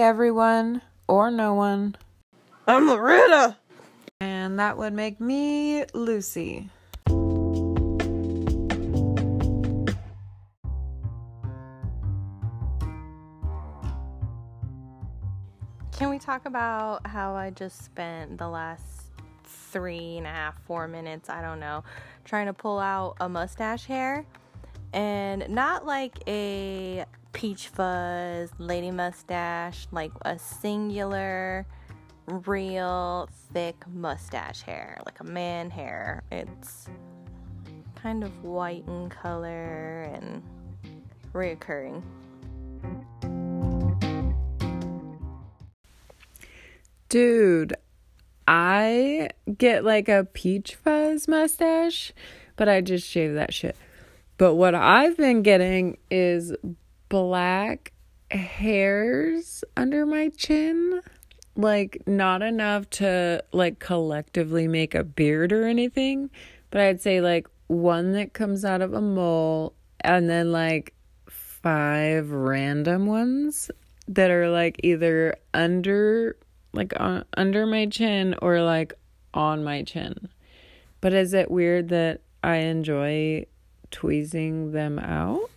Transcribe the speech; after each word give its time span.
everyone, 0.00 0.80
or 1.08 1.30
no 1.30 1.52
one. 1.52 1.94
I'm 2.66 2.88
Loretta. 2.88 3.56
And 4.20 4.58
that 4.58 4.78
would 4.78 4.94
make 4.94 5.20
me 5.20 5.84
Lucy. 5.92 6.70
Can 15.92 16.08
we 16.08 16.18
talk 16.18 16.46
about 16.46 17.06
how 17.06 17.34
I 17.34 17.50
just 17.50 17.84
spent 17.84 18.38
the 18.38 18.48
last 18.48 19.12
three 19.44 20.16
and 20.16 20.26
a 20.26 20.30
half, 20.30 20.58
four 20.62 20.88
minutes, 20.88 21.28
I 21.28 21.42
don't 21.42 21.60
know, 21.60 21.84
trying 22.24 22.46
to 22.46 22.54
pull 22.54 22.78
out 22.78 23.16
a 23.20 23.28
mustache 23.28 23.84
hair? 23.84 24.24
And 24.94 25.46
not 25.50 25.84
like 25.84 26.18
a 26.26 27.04
peach 27.32 27.68
fuzz 27.68 28.50
lady 28.58 28.90
mustache, 28.90 29.86
like 29.92 30.12
a 30.22 30.38
singular, 30.38 31.66
real 32.26 33.28
thick 33.52 33.76
mustache 33.88 34.62
hair, 34.62 34.98
like 35.06 35.20
a 35.20 35.24
man 35.24 35.70
hair. 35.70 36.22
It's 36.30 36.86
kind 37.96 38.24
of 38.24 38.44
white 38.44 38.84
in 38.86 39.08
color 39.08 40.02
and 40.12 40.42
reoccurring. 41.32 42.02
Dude, 47.08 47.74
I 48.46 49.30
get 49.58 49.84
like 49.84 50.08
a 50.08 50.24
peach 50.32 50.76
fuzz 50.76 51.26
mustache, 51.26 52.12
but 52.56 52.68
I 52.68 52.80
just 52.80 53.06
shave 53.06 53.34
that 53.34 53.52
shit. 53.52 53.76
But 54.38 54.54
what 54.54 54.74
I've 54.74 55.16
been 55.16 55.42
getting 55.42 55.98
is 56.10 56.54
black 57.10 57.92
hairs 58.30 59.62
under 59.76 60.06
my 60.06 60.30
chin. 60.30 61.02
Like, 61.56 62.02
not 62.06 62.40
enough 62.40 62.88
to 62.90 63.44
like 63.52 63.80
collectively 63.80 64.66
make 64.66 64.94
a 64.94 65.04
beard 65.04 65.52
or 65.52 65.66
anything, 65.66 66.30
but 66.70 66.80
I'd 66.80 67.02
say 67.02 67.20
like 67.20 67.46
one 67.66 68.12
that 68.12 68.32
comes 68.32 68.64
out 68.64 68.80
of 68.80 68.94
a 68.94 69.00
mole 69.02 69.74
and 70.00 70.30
then 70.30 70.52
like 70.52 70.94
five 71.28 72.30
random 72.30 73.04
ones 73.06 73.70
that 74.08 74.30
are 74.30 74.48
like 74.48 74.80
either 74.82 75.34
under 75.52 76.36
like 76.72 76.92
on, 76.98 77.24
under 77.36 77.66
my 77.66 77.86
chin 77.86 78.34
or 78.40 78.62
like 78.62 78.94
on 79.34 79.62
my 79.62 79.82
chin. 79.82 80.28
But 81.00 81.12
is 81.12 81.34
it 81.34 81.50
weird 81.50 81.88
that 81.88 82.20
I 82.42 82.56
enjoy 82.56 83.46
tweezing 83.90 84.72
them 84.72 84.98
out? 84.98 85.50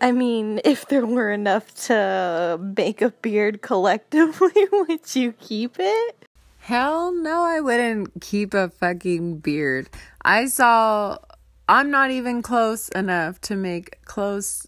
I 0.00 0.12
mean, 0.12 0.60
if 0.64 0.86
there 0.88 1.06
were 1.06 1.30
enough 1.30 1.74
to 1.86 2.58
make 2.76 3.00
a 3.00 3.10
beard 3.10 3.62
collectively, 3.62 4.66
would 4.72 5.14
you 5.14 5.32
keep 5.32 5.76
it? 5.78 6.26
Hell 6.58 7.12
no, 7.12 7.42
I 7.42 7.60
wouldn't 7.60 8.20
keep 8.20 8.52
a 8.52 8.68
fucking 8.68 9.38
beard. 9.38 9.88
I 10.22 10.46
saw, 10.46 11.18
I'm 11.68 11.90
not 11.90 12.10
even 12.10 12.42
close 12.42 12.88
enough 12.90 13.40
to 13.42 13.56
make 13.56 14.04
close 14.04 14.66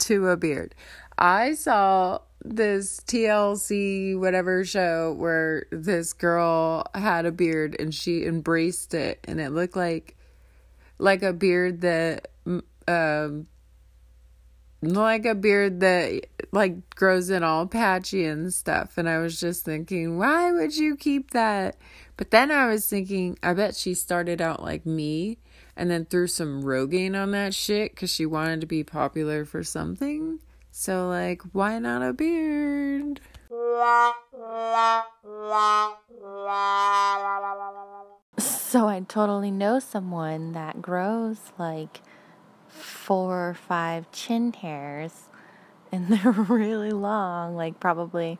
to 0.00 0.28
a 0.28 0.36
beard. 0.36 0.74
I 1.18 1.54
saw 1.54 2.20
this 2.44 3.00
TLC 3.00 4.18
whatever 4.18 4.64
show 4.64 5.12
where 5.18 5.66
this 5.70 6.12
girl 6.12 6.84
had 6.94 7.26
a 7.26 7.32
beard 7.32 7.76
and 7.78 7.94
she 7.94 8.24
embraced 8.24 8.94
it 8.94 9.18
and 9.24 9.40
it 9.40 9.50
looked 9.50 9.74
like 9.76 10.16
like 10.98 11.22
a 11.22 11.32
beard 11.32 11.80
that 11.80 12.28
um 12.86 13.46
like 14.94 15.24
a 15.26 15.34
beard 15.34 15.80
that 15.80 16.26
like 16.52 16.94
grows 16.94 17.30
in 17.30 17.42
all 17.42 17.66
patchy 17.66 18.24
and 18.24 18.52
stuff. 18.52 18.98
And 18.98 19.08
I 19.08 19.18
was 19.18 19.40
just 19.40 19.64
thinking 19.64 20.18
why 20.18 20.52
would 20.52 20.76
you 20.76 20.96
keep 20.96 21.30
that? 21.30 21.76
But 22.16 22.30
then 22.30 22.50
I 22.50 22.68
was 22.68 22.88
thinking 22.88 23.38
I 23.42 23.54
bet 23.54 23.74
she 23.74 23.94
started 23.94 24.40
out 24.40 24.62
like 24.62 24.86
me 24.86 25.38
and 25.76 25.90
then 25.90 26.06
threw 26.06 26.26
some 26.26 26.62
Rogaine 26.62 27.20
on 27.20 27.30
that 27.32 27.54
shit 27.54 27.96
cuz 27.96 28.10
she 28.10 28.26
wanted 28.26 28.60
to 28.62 28.66
be 28.66 28.84
popular 28.84 29.44
for 29.44 29.62
something. 29.62 30.40
So, 30.78 31.08
like, 31.08 31.40
why 31.52 31.78
not 31.78 32.02
a 32.02 32.12
beard? 32.12 33.22
So, 38.38 38.86
I 38.86 39.02
totally 39.08 39.50
know 39.50 39.78
someone 39.78 40.52
that 40.52 40.82
grows 40.82 41.38
like 41.58 42.02
four 42.76 43.50
or 43.50 43.54
five 43.54 44.10
chin 44.12 44.52
hairs, 44.52 45.28
and 45.90 46.08
they're 46.08 46.32
really 46.32 46.90
long, 46.90 47.56
like 47.56 47.80
probably 47.80 48.38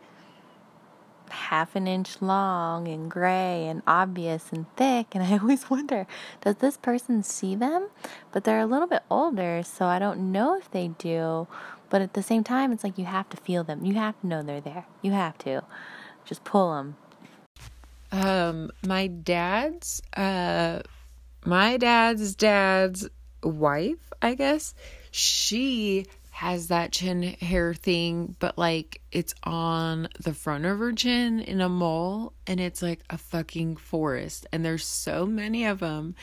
half 1.31 1.75
an 1.75 1.89
inch 1.89 2.23
long 2.23 2.87
and 2.87 3.11
gray 3.11 3.67
and 3.67 3.83
obvious 3.87 4.53
and 4.53 4.67
thick. 4.77 5.15
And 5.15 5.23
I 5.25 5.39
always 5.39 5.69
wonder, 5.71 6.07
does 6.43 6.57
this 6.57 6.77
person 6.77 7.23
see 7.23 7.55
them? 7.55 7.89
But 8.33 8.45
they're 8.45 8.61
a 8.61 8.67
little 8.67 8.89
bit 8.89 9.03
older, 9.11 9.63
so 9.65 9.87
I 9.87 9.99
don't 9.99 10.33
know 10.33 10.57
if 10.57 10.71
they 10.71 10.89
do. 10.89 11.47
But 11.89 12.03
at 12.03 12.15
the 12.15 12.23
same 12.23 12.43
time, 12.43 12.73
it's 12.73 12.83
like 12.83 12.99
you 12.99 13.05
have 13.05 13.29
to 13.31 13.37
feel 13.37 13.63
them. 13.63 13.85
You 13.85 13.95
have 13.95 14.21
to 14.21 14.27
know 14.27 14.43
they're 14.43 14.61
there. 14.61 14.87
You 15.03 15.13
have 15.13 15.39
to 15.39 15.63
just 16.25 16.43
pull 16.45 16.75
them. 16.75 16.97
Um, 18.11 18.71
my 18.85 19.07
dad's, 19.07 20.03
uh, 20.17 20.81
my 21.45 21.77
dad's 21.77 22.35
dad's 22.35 23.09
wife, 23.43 24.13
I 24.21 24.35
guess, 24.35 24.75
she 25.11 26.07
has 26.31 26.69
that 26.69 26.93
chin 26.93 27.23
hair 27.23 27.73
thing, 27.73 28.37
but 28.39 28.59
like 28.59 29.01
it's 29.11 29.35
on 29.43 30.07
the 30.23 30.35
front 30.35 30.67
of 30.67 30.79
her 30.79 30.93
chin 30.93 31.41
in 31.41 31.63
a 31.63 31.69
mole, 31.69 32.35
and 32.47 32.61
it's 32.61 32.83
like 32.83 33.01
a 33.09 33.17
fucking 33.17 33.77
forest. 33.77 34.47
And 34.53 34.63
there's 34.63 34.85
so 34.85 35.25
many 35.25 35.65
of 35.65 35.79
them, 35.79 36.15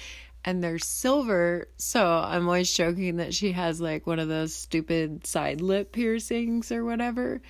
and 0.45 0.63
they're 0.63 0.77
silver. 0.77 1.67
So 1.77 2.05
I'm 2.05 2.47
always 2.47 2.71
joking 2.71 3.17
that 3.17 3.33
she 3.33 3.53
has 3.53 3.81
like 3.81 4.05
one 4.05 4.19
of 4.19 4.27
those 4.27 4.53
stupid 4.53 5.25
side 5.25 5.61
lip 5.61 5.91
piercings 5.91 6.71
or 6.71 6.85
whatever, 6.85 7.41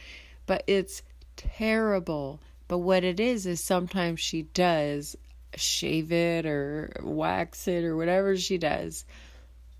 but 0.45 0.63
it's 0.67 1.01
terrible. 1.35 2.39
But 2.69 2.77
what 2.77 3.03
it 3.03 3.19
is 3.19 3.45
is 3.45 3.61
sometimes 3.61 4.21
she 4.21 4.43
does 4.43 5.17
shave 5.55 6.11
it 6.11 6.45
or 6.45 6.93
wax 7.03 7.67
it 7.67 7.83
or 7.83 7.97
whatever 7.97 8.37
she 8.37 8.57
does 8.57 9.05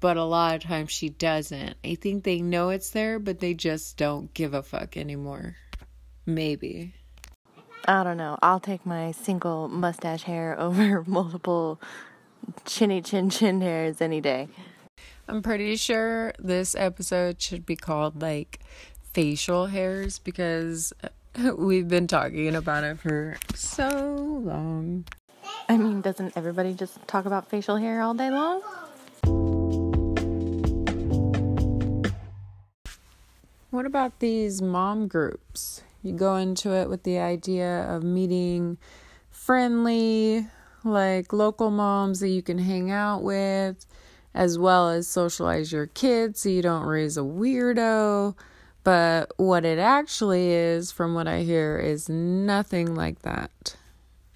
but 0.03 0.17
a 0.17 0.23
lot 0.25 0.53
of 0.53 0.61
times 0.63 0.91
she 0.91 1.07
doesn't. 1.07 1.75
I 1.81 1.95
think 1.95 2.25
they 2.25 2.41
know 2.41 2.71
it's 2.71 2.89
there, 2.89 3.19
but 3.19 3.39
they 3.39 3.53
just 3.53 3.95
don't 3.95 4.33
give 4.33 4.53
a 4.53 4.61
fuck 4.61 4.97
anymore. 4.97 5.55
Maybe. 6.25 6.93
I 7.87 8.03
don't 8.03 8.17
know. 8.17 8.37
I'll 8.41 8.59
take 8.59 8.85
my 8.85 9.13
single 9.13 9.69
mustache 9.69 10.23
hair 10.23 10.59
over 10.59 11.05
multiple 11.07 11.79
chinny 12.65 13.01
chin 13.01 13.29
chin 13.29 13.61
hairs 13.61 14.01
any 14.01 14.19
day. 14.19 14.49
I'm 15.29 15.41
pretty 15.41 15.77
sure 15.77 16.33
this 16.37 16.75
episode 16.75 17.41
should 17.41 17.65
be 17.65 17.77
called 17.77 18.21
like 18.21 18.59
facial 19.13 19.67
hairs 19.67 20.19
because 20.19 20.91
we've 21.55 21.87
been 21.87 22.07
talking 22.07 22.53
about 22.53 22.83
it 22.83 22.99
for 22.99 23.37
so 23.55 24.41
long. 24.43 25.05
I 25.69 25.77
mean, 25.77 26.01
doesn't 26.01 26.35
everybody 26.35 26.73
just 26.73 27.07
talk 27.07 27.25
about 27.25 27.49
facial 27.49 27.77
hair 27.77 28.01
all 28.01 28.13
day 28.13 28.29
long? 28.29 28.61
What 33.73 33.87
about 33.87 34.19
these 34.19 34.61
mom 34.61 35.07
groups? 35.07 35.81
You 36.03 36.13
go 36.13 36.35
into 36.35 36.75
it 36.75 36.89
with 36.89 37.01
the 37.01 37.17
idea 37.17 37.91
of 37.91 38.03
meeting 38.03 38.77
friendly, 39.31 40.45
like 40.83 41.33
local 41.33 41.71
moms 41.71 42.19
that 42.19 42.29
you 42.29 42.43
can 42.43 42.59
hang 42.59 42.91
out 42.91 43.23
with, 43.23 43.87
as 44.31 44.59
well 44.59 44.91
as 44.91 45.07
socialize 45.07 45.71
your 45.71 45.87
kids 45.87 46.41
so 46.41 46.49
you 46.49 46.61
don't 46.61 46.85
raise 46.85 47.17
a 47.17 47.21
weirdo. 47.21 48.35
But 48.83 49.31
what 49.37 49.65
it 49.65 49.79
actually 49.79 50.51
is, 50.51 50.91
from 50.91 51.15
what 51.15 51.27
I 51.27 51.41
hear, 51.41 51.79
is 51.79 52.07
nothing 52.07 52.93
like 52.93 53.23
that. 53.23 53.75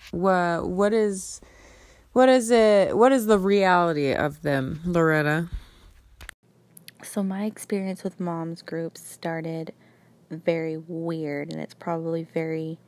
What 0.10 0.68
what 0.68 0.94
is 0.94 1.42
what 2.12 2.28
is 2.28 2.50
it 2.50 2.98
what 2.98 3.12
is 3.12 3.28
the 3.28 3.38
reality 3.38 4.14
of 4.14 4.42
them, 4.42 4.82
Loretta? 4.84 5.48
So, 7.04 7.22
my 7.22 7.46
experience 7.46 8.04
with 8.04 8.20
moms 8.20 8.64
groups 8.64 9.08
started 9.08 9.72
very 10.32 10.78
weird, 10.78 11.52
and 11.52 11.62
it's 11.62 11.76
probably 11.76 12.24
very 12.24 12.80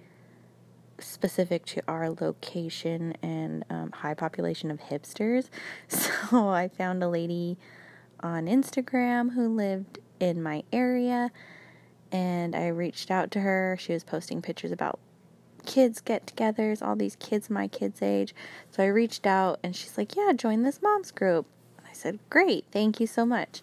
specific 0.97 1.63
to 1.65 1.81
our 1.87 2.09
location 2.09 3.15
and 3.21 3.63
um, 3.69 3.91
high 3.91 4.15
population 4.15 4.71
of 4.71 4.79
hipsters. 4.79 5.49
So, 5.89 6.49
I 6.49 6.69
found 6.69 7.03
a 7.03 7.07
lady 7.07 7.57
on 8.21 8.47
Instagram 8.47 9.33
who 9.33 9.47
lived 9.47 9.99
in 10.19 10.41
my 10.41 10.63
area, 10.73 11.31
and 12.11 12.55
I 12.55 12.67
reached 12.67 13.11
out 13.11 13.29
to 13.31 13.41
her. 13.41 13.77
She 13.79 13.93
was 13.93 14.03
posting 14.03 14.41
pictures 14.41 14.71
about 14.71 14.99
kids 15.67 16.01
get 16.01 16.25
togethers, 16.25 16.81
all 16.81 16.95
these 16.95 17.15
kids 17.17 17.49
my 17.49 17.67
kids' 17.67 18.01
age. 18.01 18.33
So, 18.71 18.81
I 18.83 18.87
reached 18.87 19.27
out, 19.27 19.59
and 19.61 19.75
she's 19.75 19.99
like, 19.99 20.15
Yeah, 20.15 20.33
join 20.33 20.63
this 20.63 20.81
moms 20.81 21.11
group. 21.11 21.45
I 21.87 21.93
said, 21.93 22.17
Great, 22.31 22.65
thank 22.71 22.99
you 22.99 23.05
so 23.05 23.23
much. 23.23 23.61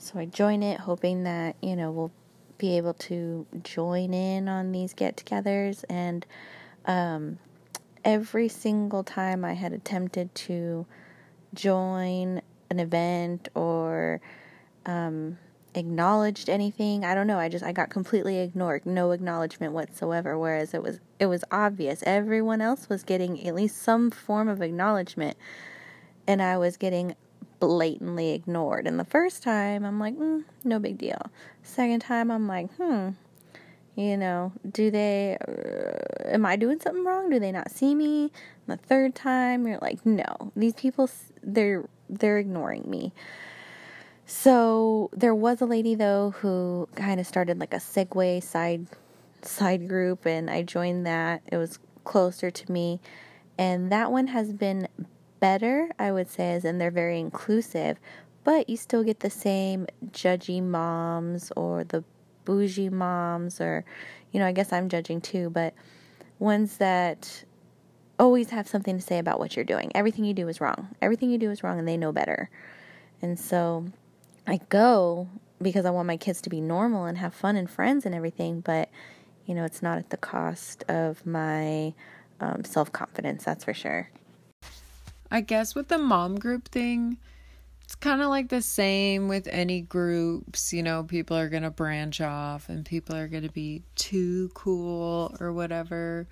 So 0.00 0.18
I 0.18 0.24
join 0.24 0.62
it 0.62 0.80
hoping 0.80 1.24
that, 1.24 1.56
you 1.60 1.76
know, 1.76 1.90
we'll 1.90 2.10
be 2.56 2.78
able 2.78 2.94
to 2.94 3.46
join 3.62 4.14
in 4.14 4.48
on 4.48 4.72
these 4.72 4.94
get 4.94 5.16
togethers. 5.16 5.84
And 5.90 6.24
um, 6.86 7.38
every 8.02 8.48
single 8.48 9.04
time 9.04 9.44
I 9.44 9.52
had 9.52 9.74
attempted 9.74 10.34
to 10.36 10.86
join 11.52 12.40
an 12.70 12.80
event 12.80 13.50
or 13.54 14.22
um, 14.86 15.36
acknowledged 15.74 16.48
anything. 16.48 17.04
I 17.04 17.14
don't 17.14 17.26
know. 17.26 17.38
I 17.38 17.50
just 17.50 17.62
I 17.64 17.72
got 17.72 17.90
completely 17.90 18.38
ignored. 18.38 18.86
No 18.86 19.10
acknowledgement 19.10 19.74
whatsoever. 19.74 20.38
Whereas 20.38 20.72
it 20.72 20.82
was 20.82 21.00
it 21.18 21.26
was 21.26 21.44
obvious. 21.50 22.02
Everyone 22.06 22.62
else 22.62 22.88
was 22.88 23.02
getting 23.02 23.46
at 23.46 23.54
least 23.54 23.76
some 23.76 24.10
form 24.10 24.48
of 24.48 24.62
acknowledgement, 24.62 25.36
and 26.26 26.40
I 26.40 26.56
was 26.56 26.78
getting 26.78 27.16
blatantly 27.60 28.30
ignored. 28.30 28.86
And 28.86 28.98
the 28.98 29.04
first 29.04 29.42
time 29.42 29.84
I'm 29.84 30.00
like, 30.00 30.16
mm, 30.16 30.44
no 30.64 30.78
big 30.78 30.98
deal. 30.98 31.20
Second 31.62 32.00
time 32.00 32.30
I'm 32.30 32.48
like, 32.48 32.72
hmm. 32.74 33.10
You 33.96 34.16
know, 34.16 34.52
do 34.70 34.90
they, 34.90 35.36
uh, 35.46 36.28
am 36.32 36.46
I 36.46 36.56
doing 36.56 36.80
something 36.80 37.04
wrong? 37.04 37.28
Do 37.28 37.38
they 37.38 37.52
not 37.52 37.70
see 37.70 37.94
me? 37.94 38.32
And 38.66 38.78
the 38.78 38.86
third 38.86 39.14
time, 39.14 39.66
you're 39.66 39.80
like, 39.82 40.06
no, 40.06 40.52
these 40.56 40.72
people, 40.74 41.10
they're, 41.42 41.86
they're 42.08 42.38
ignoring 42.38 42.88
me. 42.88 43.12
So 44.26 45.10
there 45.12 45.34
was 45.34 45.60
a 45.60 45.66
lady 45.66 45.96
though 45.96 46.30
who 46.30 46.88
kind 46.94 47.18
of 47.18 47.26
started 47.26 47.58
like 47.58 47.74
a 47.74 47.78
Segway 47.78 48.40
side 48.40 48.86
side 49.42 49.88
group, 49.88 50.24
and 50.24 50.48
I 50.48 50.62
joined 50.62 51.04
that. 51.04 51.42
It 51.50 51.56
was 51.56 51.80
closer 52.04 52.48
to 52.48 52.72
me, 52.72 53.00
and 53.58 53.90
that 53.90 54.12
one 54.12 54.28
has 54.28 54.52
been 54.52 54.86
better, 55.40 55.90
I 55.98 56.12
would 56.12 56.28
say, 56.28 56.52
as 56.52 56.64
in 56.64 56.78
they're 56.78 56.90
very 56.90 57.18
inclusive, 57.18 57.98
but 58.44 58.68
you 58.68 58.76
still 58.76 59.02
get 59.02 59.20
the 59.20 59.30
same 59.30 59.86
judgy 60.12 60.62
moms 60.62 61.52
or 61.56 61.84
the 61.84 62.04
bougie 62.44 62.88
moms, 62.88 63.60
or 63.60 63.84
you 64.32 64.40
know, 64.40 64.46
I 64.46 64.52
guess 64.52 64.72
I'm 64.72 64.88
judging 64.88 65.20
too, 65.20 65.50
but 65.50 65.74
ones 66.38 66.76
that 66.78 67.44
always 68.18 68.50
have 68.50 68.68
something 68.68 68.96
to 68.96 69.02
say 69.02 69.18
about 69.18 69.38
what 69.38 69.56
you're 69.56 69.64
doing. 69.64 69.90
Everything 69.94 70.24
you 70.24 70.34
do 70.34 70.48
is 70.48 70.60
wrong. 70.60 70.88
Everything 71.00 71.30
you 71.30 71.38
do 71.38 71.50
is 71.50 71.62
wrong, 71.62 71.78
and 71.78 71.88
they 71.88 71.96
know 71.96 72.12
better. 72.12 72.50
And 73.22 73.38
so 73.38 73.86
I 74.46 74.60
go 74.68 75.28
because 75.62 75.84
I 75.84 75.90
want 75.90 76.06
my 76.06 76.16
kids 76.16 76.40
to 76.42 76.50
be 76.50 76.60
normal 76.60 77.04
and 77.04 77.18
have 77.18 77.34
fun 77.34 77.56
and 77.56 77.68
friends 77.68 78.06
and 78.06 78.14
everything, 78.14 78.60
but 78.60 78.88
you 79.46 79.54
know, 79.54 79.64
it's 79.64 79.82
not 79.82 79.98
at 79.98 80.10
the 80.10 80.16
cost 80.16 80.84
of 80.88 81.26
my 81.26 81.92
um, 82.40 82.64
self 82.64 82.92
confidence, 82.92 83.44
that's 83.44 83.64
for 83.64 83.74
sure. 83.74 84.10
I 85.30 85.40
guess 85.40 85.74
with 85.74 85.88
the 85.88 85.98
mom 85.98 86.38
group 86.38 86.68
thing, 86.68 87.18
it's 87.84 87.94
kind 87.94 88.22
of 88.22 88.28
like 88.28 88.48
the 88.48 88.62
same 88.62 89.28
with 89.28 89.48
any 89.48 89.80
groups. 89.80 90.72
You 90.72 90.82
know, 90.82 91.04
people 91.04 91.36
are 91.36 91.48
going 91.48 91.62
to 91.62 91.70
branch 91.70 92.20
off 92.20 92.68
and 92.68 92.84
people 92.84 93.16
are 93.16 93.28
going 93.28 93.42
to 93.42 93.52
be 93.52 93.82
too 93.94 94.50
cool 94.54 95.36
or 95.40 95.52
whatever. 95.52 96.28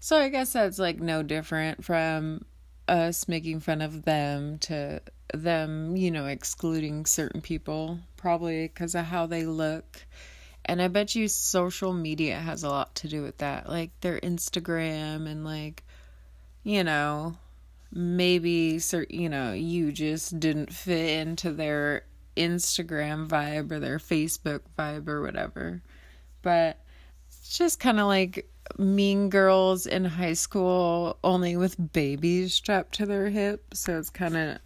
So 0.00 0.18
I 0.18 0.28
guess 0.28 0.52
that's 0.52 0.78
like 0.78 1.00
no 1.00 1.22
different 1.22 1.84
from 1.84 2.44
us 2.88 3.28
making 3.28 3.60
fun 3.60 3.80
of 3.80 4.04
them 4.04 4.58
to 4.60 5.00
them, 5.34 5.96
you 5.96 6.10
know, 6.10 6.26
excluding 6.26 7.06
certain 7.06 7.40
people, 7.40 7.98
probably 8.16 8.68
because 8.68 8.94
of 8.94 9.04
how 9.04 9.26
they 9.26 9.44
look. 9.44 10.06
And 10.64 10.82
I 10.82 10.88
bet 10.88 11.14
you 11.14 11.28
social 11.28 11.92
media 11.92 12.36
has 12.36 12.64
a 12.64 12.68
lot 12.68 12.94
to 12.96 13.08
do 13.08 13.22
with 13.22 13.38
that. 13.38 13.68
Like 13.68 13.90
their 14.00 14.18
Instagram 14.20 15.26
and 15.28 15.44
like, 15.44 15.84
you 16.62 16.84
know, 16.84 17.36
maybe 17.96 18.78
you 19.08 19.28
know, 19.28 19.52
you 19.52 19.90
just 19.90 20.38
didn't 20.38 20.72
fit 20.72 21.18
into 21.20 21.50
their 21.50 22.04
Instagram 22.36 23.26
vibe 23.26 23.72
or 23.72 23.80
their 23.80 23.98
Facebook 23.98 24.60
vibe 24.78 25.08
or 25.08 25.22
whatever. 25.22 25.80
But 26.42 26.78
it's 27.28 27.56
just 27.56 27.80
kind 27.80 27.98
of 27.98 28.06
like 28.06 28.48
mean 28.76 29.30
girls 29.30 29.86
in 29.86 30.04
high 30.04 30.34
school 30.34 31.16
only 31.24 31.56
with 31.56 31.92
babies 31.92 32.52
strapped 32.52 32.92
to 32.92 33.06
their 33.06 33.28
hips 33.28 33.78
so 33.78 33.96
it's 33.96 34.10
kind 34.10 34.36
of 34.36 34.58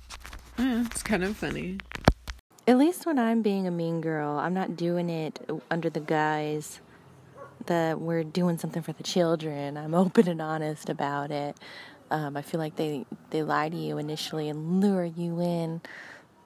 it's 0.58 1.02
kind 1.02 1.22
of 1.22 1.36
funny. 1.36 1.78
At 2.66 2.78
least 2.78 3.04
when 3.04 3.18
i'm 3.18 3.42
being 3.42 3.66
a 3.66 3.70
mean 3.70 4.00
girl 4.00 4.38
i'm 4.38 4.54
not 4.54 4.74
doing 4.74 5.10
it 5.10 5.38
under 5.70 5.90
the 5.90 6.00
guise 6.00 6.80
that 7.66 8.00
we're 8.00 8.24
doing 8.24 8.56
something 8.56 8.82
for 8.82 8.94
the 8.94 9.02
children. 9.02 9.76
I'm 9.76 9.94
open 9.94 10.28
and 10.28 10.40
honest 10.40 10.88
about 10.88 11.30
it 11.30 11.58
um, 12.10 12.36
i 12.36 12.42
feel 12.42 12.60
like 12.60 12.76
they 12.76 13.04
they 13.30 13.42
lie 13.42 13.68
to 13.68 13.76
you 13.76 13.98
initially 13.98 14.48
and 14.48 14.80
lure 14.80 15.04
you 15.04 15.40
in 15.40 15.80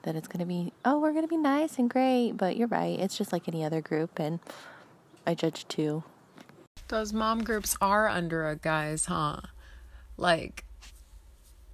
that 0.03 0.15
it's 0.15 0.27
going 0.27 0.39
to 0.39 0.45
be 0.45 0.71
oh 0.83 0.99
we're 0.99 1.11
going 1.11 1.23
to 1.23 1.27
be 1.27 1.37
nice 1.37 1.77
and 1.77 1.89
great 1.89 2.33
but 2.33 2.57
you're 2.57 2.67
right 2.67 2.99
it's 2.99 3.17
just 3.17 3.31
like 3.33 3.47
any 3.47 3.63
other 3.63 3.81
group 3.81 4.19
and 4.19 4.39
i 5.25 5.33
judge 5.33 5.67
too 5.67 6.03
those 6.87 7.13
mom 7.13 7.43
groups 7.43 7.75
are 7.81 8.07
under 8.07 8.47
a 8.47 8.55
guise, 8.55 9.05
huh? 9.05 9.41
Like, 10.17 10.65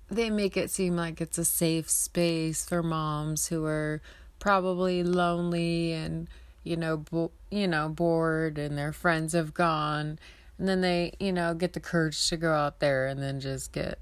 they 0.10 0.30
make 0.30 0.56
it 0.56 0.72
seem 0.72 0.96
like 0.96 1.20
it's 1.20 1.38
a 1.38 1.46
safe 1.46 1.90
space 1.90 2.66
for 2.66 2.82
moms 2.82 3.48
who 3.48 3.66
are 3.66 4.02
probably 4.40 5.04
lonely 5.04 5.94
and 5.94 6.28
you 6.64 6.76
know 6.76 6.98
bo- 6.98 7.32
you 7.52 7.68
know 7.68 7.88
bored 7.88 8.58
and 8.58 8.78
their 8.78 8.92
friends 8.92 9.34
have 9.34 9.54
gone 9.54 10.18
and 10.62 10.70
then 10.70 10.80
they 10.80 11.12
you 11.20 11.34
know 11.34 11.54
get 11.54 11.74
the 11.74 11.80
courage 11.80 12.30
to 12.30 12.38
go 12.38 12.54
out 12.54 12.80
there 12.80 13.08
and 13.08 13.22
then 13.22 13.40
just 13.40 13.74
get 13.74 14.00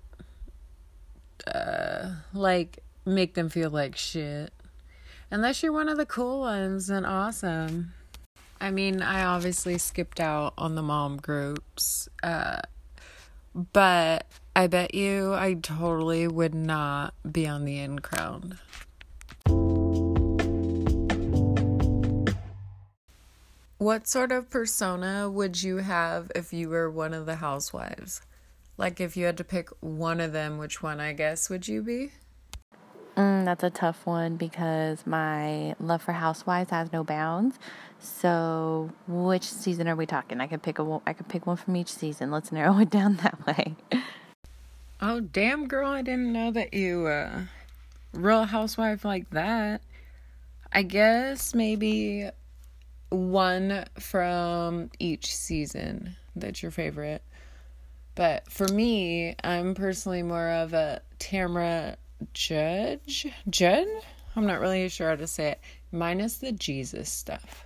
uh 1.47 2.11
like 2.33 2.79
make 3.05 3.33
them 3.33 3.49
feel 3.49 3.69
like 3.69 3.95
shit 3.95 4.51
unless 5.31 5.63
you're 5.63 5.71
one 5.71 5.89
of 5.89 5.97
the 5.97 6.05
cool 6.05 6.41
ones 6.41 6.89
and 6.89 7.05
awesome 7.05 7.93
I 8.61 8.71
mean, 8.71 9.01
I 9.01 9.23
obviously 9.23 9.77
skipped 9.77 10.19
out 10.19 10.53
on 10.57 10.75
the 10.75 10.81
mom 10.81 11.17
groups, 11.17 12.09
uh, 12.21 12.59
but 13.71 14.25
I 14.53 14.67
bet 14.67 14.93
you 14.93 15.33
I 15.33 15.53
totally 15.53 16.27
would 16.27 16.53
not 16.53 17.13
be 17.29 17.47
on 17.47 17.63
the 17.63 17.79
in 17.79 17.99
crowd. 17.99 18.59
What 23.79 24.09
sort 24.09 24.33
of 24.33 24.49
persona 24.49 25.29
would 25.29 25.63
you 25.63 25.77
have 25.77 26.33
if 26.35 26.51
you 26.51 26.67
were 26.67 26.91
one 26.91 27.13
of 27.13 27.25
the 27.25 27.37
housewives? 27.37 28.21
Like, 28.75 28.99
if 28.99 29.15
you 29.15 29.25
had 29.25 29.37
to 29.37 29.45
pick 29.45 29.69
one 29.79 30.19
of 30.19 30.33
them, 30.33 30.57
which 30.57 30.83
one, 30.83 30.99
I 30.99 31.13
guess, 31.13 31.49
would 31.49 31.65
you 31.65 31.81
be? 31.81 32.11
Mm, 33.15 33.45
that's 33.45 33.63
a 33.63 33.69
tough 33.69 34.05
one 34.05 34.35
because 34.35 35.07
my 35.07 35.75
love 35.79 36.01
for 36.01 36.11
Housewives 36.11 36.71
has 36.71 36.91
no 36.91 37.05
bounds. 37.05 37.57
So, 37.99 38.91
which 39.07 39.45
season 39.45 39.87
are 39.87 39.95
we 39.95 40.05
talking? 40.05 40.41
I 40.41 40.47
could 40.47 40.61
pick 40.61 40.77
a 40.77 41.01
I 41.07 41.13
could 41.13 41.29
pick 41.29 41.47
one 41.47 41.55
from 41.55 41.77
each 41.77 41.91
season. 41.91 42.31
Let's 42.31 42.51
narrow 42.51 42.79
it 42.79 42.89
down 42.89 43.15
that 43.23 43.47
way. 43.47 43.77
Oh, 44.99 45.21
damn 45.21 45.69
girl, 45.69 45.89
I 45.89 46.01
didn't 46.01 46.33
know 46.33 46.51
that 46.51 46.73
you 46.73 47.07
uh 47.07 47.43
real 48.11 48.43
housewife 48.43 49.05
like 49.05 49.29
that. 49.29 49.81
I 50.73 50.83
guess 50.83 51.55
maybe 51.55 52.29
one 53.09 53.85
from 53.99 54.89
each 54.99 55.35
season 55.35 56.15
that's 56.35 56.61
your 56.61 56.71
favorite. 56.71 57.23
But 58.15 58.51
for 58.51 58.67
me, 58.67 59.35
I'm 59.43 59.75
personally 59.75 60.23
more 60.23 60.49
of 60.49 60.73
a 60.73 61.01
Tamra 61.19 61.95
Judge? 62.33 63.27
Judd? 63.49 63.87
I'm 64.35 64.45
not 64.45 64.59
really 64.59 64.89
sure 64.89 65.09
how 65.09 65.15
to 65.15 65.27
say 65.27 65.51
it. 65.51 65.59
Minus 65.91 66.37
the 66.37 66.51
Jesus 66.51 67.09
stuff. 67.09 67.65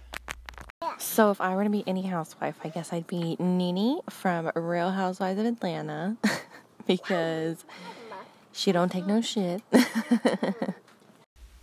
So 0.98 1.32
if 1.32 1.42
I 1.42 1.56
were 1.56 1.64
to 1.64 1.70
be 1.70 1.84
any 1.88 2.04
housewife, 2.04 2.58
I 2.64 2.70
guess 2.70 2.94
I'd 2.94 3.08
be 3.08 3.36
Nene 3.40 4.00
from 4.10 4.52
Real 4.56 4.92
Housewives 4.92 5.40
of 5.40 5.46
Atlanta 5.46 6.18
because 6.88 7.64
she 8.52 8.72
don't 8.72 8.92
take 8.92 9.08
no 9.08 9.22
shit. 9.22 9.62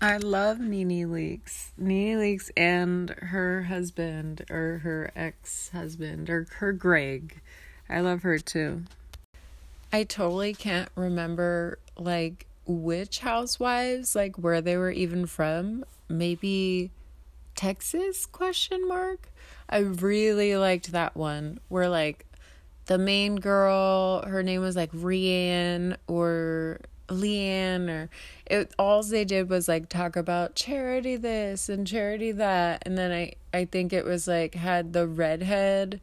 I 0.03 0.17
love 0.17 0.59
Nene 0.61 1.09
Leakes. 1.09 1.73
Nene 1.77 2.19
Leakes 2.19 2.51
and 2.57 3.11
her 3.11 3.65
husband 3.65 4.47
or 4.49 4.79
her 4.79 5.13
ex-husband 5.15 6.31
or 6.31 6.47
her 6.59 6.73
Greg. 6.73 7.43
I 7.87 8.01
love 8.01 8.23
her 8.23 8.39
too. 8.39 8.85
I 9.93 10.05
totally 10.05 10.55
can't 10.55 10.89
remember 10.95 11.79
like 11.99 12.47
which 12.67 13.19
housewives, 13.19 14.17
like 14.17 14.37
where 14.37 14.63
they 14.63 14.79
were 14.79 14.91
even 14.91 15.27
from. 15.27 15.85
Maybe 16.09 16.91
Texas 17.55 18.25
question 18.25 18.89
mark. 18.89 19.29
I 19.69 19.79
really 19.81 20.57
liked 20.57 20.93
that 20.93 21.15
one 21.15 21.61
where 21.69 21.91
like 21.91 22.25
the 22.87 22.97
main 22.97 23.37
girl, 23.37 24.23
her 24.23 24.43
name 24.43 24.63
was 24.63 24.77
like 24.77 24.93
Rianne 24.93 25.97
or 26.07 26.81
Leanne 27.11 27.89
or 27.89 28.11
it 28.47 28.73
all 28.79 29.03
they 29.03 29.25
did 29.25 29.51
was 29.51 29.69
like 29.69 29.89
talk 29.89 30.17
about 30.17 30.55
charity 30.55 31.17
this 31.17 31.69
and 31.69 31.87
charity 31.87 32.33
that 32.33 32.83
and 32.87 32.97
then 32.97 33.13
I 33.13 33.35
I 33.53 33.65
think 33.65 33.93
it 33.93 34.05
was 34.05 34.27
like 34.27 34.55
had 34.55 34.93
the 34.93 35.07
redhead 35.07 36.01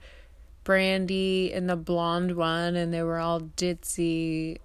Brandi 0.64 1.56
and 1.56 1.70
the 1.70 1.78
blonde 1.78 2.36
one 2.36 2.76
and 2.76 2.94
they 2.94 3.02
were 3.02 3.20
all 3.20 3.40
ditzy. 3.40 4.58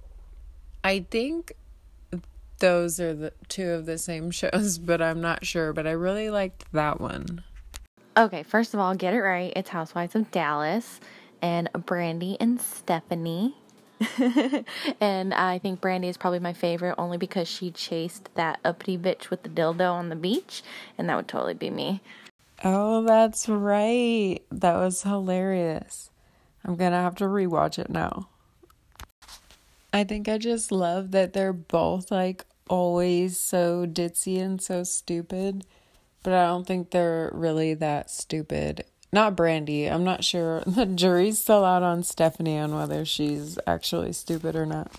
I 0.82 1.06
think 1.10 1.52
those 2.62 2.98
are 2.98 3.14
the 3.14 3.32
two 3.48 3.70
of 3.70 3.86
the 3.86 3.98
same 3.98 4.30
shows, 4.32 4.78
but 4.78 5.02
I'm 5.02 5.20
not 5.20 5.44
sure. 5.44 5.72
But 5.72 5.86
I 5.86 5.92
really 5.92 6.30
liked 6.30 6.64
that 6.72 7.00
one. 7.00 7.44
Okay, 8.16 8.42
first 8.42 8.74
of 8.74 8.80
all, 8.80 8.94
get 8.94 9.14
it 9.14 9.20
right. 9.20 9.52
It's 9.56 9.70
Housewives 9.70 10.14
of 10.14 10.30
Dallas 10.30 11.00
and 11.40 11.70
Brandi 11.72 12.36
and 12.40 12.60
Stephanie. 12.60 13.56
and 15.00 15.34
I 15.34 15.58
think 15.58 15.80
Brandi 15.80 16.06
is 16.08 16.16
probably 16.16 16.38
my 16.38 16.52
favorite 16.52 16.94
only 16.98 17.18
because 17.18 17.48
she 17.48 17.70
chased 17.70 18.28
that 18.34 18.60
uppity 18.64 18.98
bitch 18.98 19.30
with 19.30 19.42
the 19.42 19.48
dildo 19.48 19.92
on 19.92 20.08
the 20.08 20.16
beach, 20.16 20.62
and 20.96 21.08
that 21.08 21.16
would 21.16 21.28
totally 21.28 21.54
be 21.54 21.70
me. 21.70 22.00
Oh, 22.64 23.02
that's 23.04 23.48
right. 23.48 24.40
That 24.50 24.76
was 24.76 25.02
hilarious. 25.02 26.10
I'm 26.64 26.76
gonna 26.76 27.00
have 27.00 27.16
to 27.16 27.24
rewatch 27.24 27.78
it 27.78 27.90
now. 27.90 28.28
I 29.92 30.04
think 30.04 30.28
I 30.28 30.38
just 30.38 30.72
love 30.72 31.10
that 31.10 31.32
they're 31.32 31.52
both 31.52 32.10
like 32.10 32.44
always 32.68 33.38
so 33.38 33.86
ditzy 33.86 34.40
and 34.40 34.62
so 34.62 34.84
stupid, 34.84 35.66
but 36.22 36.32
I 36.32 36.46
don't 36.46 36.66
think 36.66 36.90
they're 36.90 37.30
really 37.34 37.74
that 37.74 38.10
stupid. 38.10 38.84
Not 39.12 39.36
Brandi. 39.36 39.90
I'm 39.92 40.04
not 40.04 40.24
sure. 40.24 40.62
The 40.66 40.86
jury's 40.86 41.38
still 41.38 41.64
out 41.64 41.82
on 41.82 42.02
Stephanie 42.02 42.58
on 42.58 42.74
whether 42.74 43.04
she's 43.04 43.58
actually 43.66 44.12
stupid 44.12 44.56
or 44.56 44.64
not. 44.64 44.90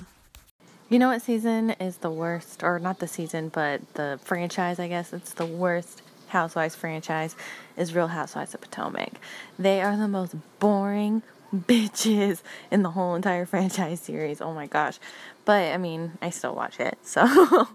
You 0.90 1.00
know 1.00 1.08
what 1.08 1.24
season 1.24 1.72
is 1.72 1.98
the 1.98 2.12
worst, 2.12 2.62
or 2.62 2.78
not 2.78 3.00
the 3.00 3.08
season, 3.08 3.50
but 3.50 3.82
the 3.96 4.20
franchise, 4.24 4.78
I 4.80 4.88
guess. 4.88 5.12
It's 5.12 5.34
the 5.34 5.46
worst 5.46 6.04
Housewives 6.28 6.76
franchise 6.76 7.36
is 7.78 7.94
Real 7.94 8.08
Housewives 8.08 8.56
of 8.56 8.62
Potomac. 8.62 9.14
They 9.58 9.82
are 9.82 9.96
the 9.96 10.08
most 10.08 10.36
boring 10.60 11.22
bitches 11.56 12.42
in 12.72 12.82
the 12.82 12.92
whole 12.92 13.14
entire 13.16 13.46
franchise 13.46 14.00
series. 14.00 14.42
Oh 14.42 14.54
my 14.54 14.66
gosh. 14.66 15.00
But 15.46 15.72
I 15.74 15.78
mean, 15.78 16.14
I 16.22 16.32
still 16.32 16.56
watch 16.56 16.80
it. 16.80 16.98
So 17.04 17.68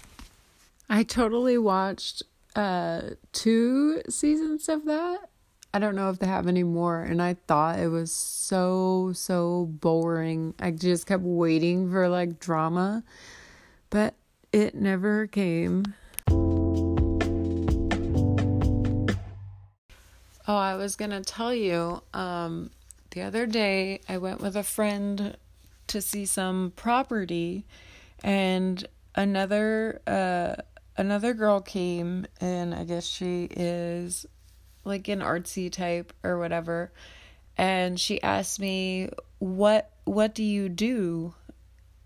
I 0.88 1.02
totally 1.02 1.58
watched 1.58 2.22
uh 2.56 3.10
two 3.32 4.02
seasons 4.08 4.68
of 4.70 4.86
that. 4.86 5.27
I 5.72 5.78
don't 5.78 5.94
know 5.94 6.08
if 6.08 6.18
they 6.18 6.26
have 6.26 6.46
any 6.46 6.62
more 6.62 7.02
and 7.02 7.20
I 7.20 7.34
thought 7.46 7.78
it 7.78 7.88
was 7.88 8.10
so 8.10 9.12
so 9.14 9.66
boring. 9.66 10.54
I 10.58 10.70
just 10.70 11.06
kept 11.06 11.22
waiting 11.22 11.90
for 11.90 12.08
like 12.08 12.40
drama, 12.40 13.04
but 13.90 14.14
it 14.50 14.74
never 14.74 15.26
came. 15.26 15.94
Oh, 20.50 20.56
I 20.56 20.76
was 20.76 20.96
going 20.96 21.10
to 21.10 21.20
tell 21.20 21.54
you 21.54 22.02
um 22.14 22.70
the 23.10 23.20
other 23.22 23.44
day 23.46 24.00
I 24.08 24.16
went 24.16 24.40
with 24.40 24.56
a 24.56 24.62
friend 24.62 25.36
to 25.88 26.00
see 26.00 26.24
some 26.24 26.72
property 26.76 27.66
and 28.24 28.86
another 29.14 30.00
uh 30.06 30.54
another 30.96 31.34
girl 31.34 31.60
came 31.60 32.26
and 32.40 32.74
I 32.74 32.84
guess 32.84 33.06
she 33.06 33.48
is 33.50 34.24
like 34.88 35.08
an 35.08 35.20
artsy 35.20 35.70
type 35.70 36.12
or 36.22 36.38
whatever 36.38 36.90
and 37.56 38.00
she 38.00 38.20
asked 38.22 38.58
me 38.58 39.08
what 39.38 39.90
what 40.04 40.34
do 40.34 40.42
you 40.42 40.68
do 40.68 41.34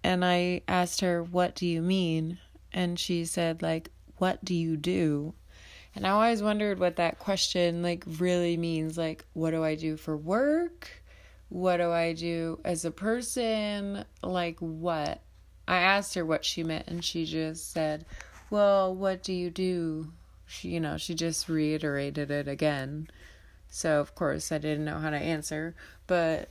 and 0.05 0.25
I 0.25 0.63
asked 0.69 1.01
her 1.01 1.23
what 1.23 1.55
do 1.55 1.67
you 1.67 1.81
mean 1.81 2.39
and 2.73 2.99
she 2.99 3.25
said 3.25 3.63
like 3.63 3.91
what 4.19 4.45
do 4.45 4.55
you 4.55 4.77
do 4.77 5.35
and 5.95 6.07
I 6.07 6.11
always 6.11 6.43
wondered 6.43 6.79
what 6.79 6.97
that 6.97 7.19
question 7.19 7.83
like 7.83 8.05
really 8.19 8.57
means. 8.57 8.97
Like, 8.97 9.25
what 9.35 9.51
do 9.51 9.63
I 9.63 9.75
do 9.75 9.97
for 9.97 10.17
work? 10.17 10.89
What 11.49 11.79
do 11.79 11.91
I 11.91 12.15
do 12.15 12.61
as 12.65 12.85
a 12.85 12.91
person? 12.91 14.05
Like, 14.23 14.59
what? 14.61 15.21
I 15.69 15.77
asked 15.77 16.15
her 16.15 16.25
what 16.25 16.45
she 16.45 16.65
meant, 16.65 16.89
and 16.89 17.05
she 17.05 17.25
just 17.25 17.73
said, 17.73 18.07
Well, 18.51 18.95
what 18.95 19.23
do 19.23 19.33
you 19.33 19.51
do? 19.51 20.13
She, 20.53 20.69
you 20.69 20.81
know, 20.81 20.99
she 20.99 21.15
just 21.15 21.49
reiterated 21.49 22.31
it 22.31 22.47
again. 22.47 23.09
So, 23.69 24.01
of 24.01 24.15
course, 24.15 24.53
I 24.53 24.59
didn't 24.59 24.85
know 24.85 24.99
how 24.99 25.09
to 25.09 25.17
answer, 25.17 25.75
but 26.07 26.51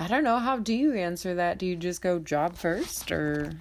I 0.00 0.08
don't 0.08 0.24
know. 0.24 0.38
How 0.38 0.58
do 0.58 0.74
you 0.74 0.94
answer 0.94 1.34
that? 1.36 1.58
Do 1.58 1.66
you 1.66 1.76
just 1.76 2.02
go 2.02 2.18
job 2.18 2.56
first 2.56 3.12
or 3.12 3.52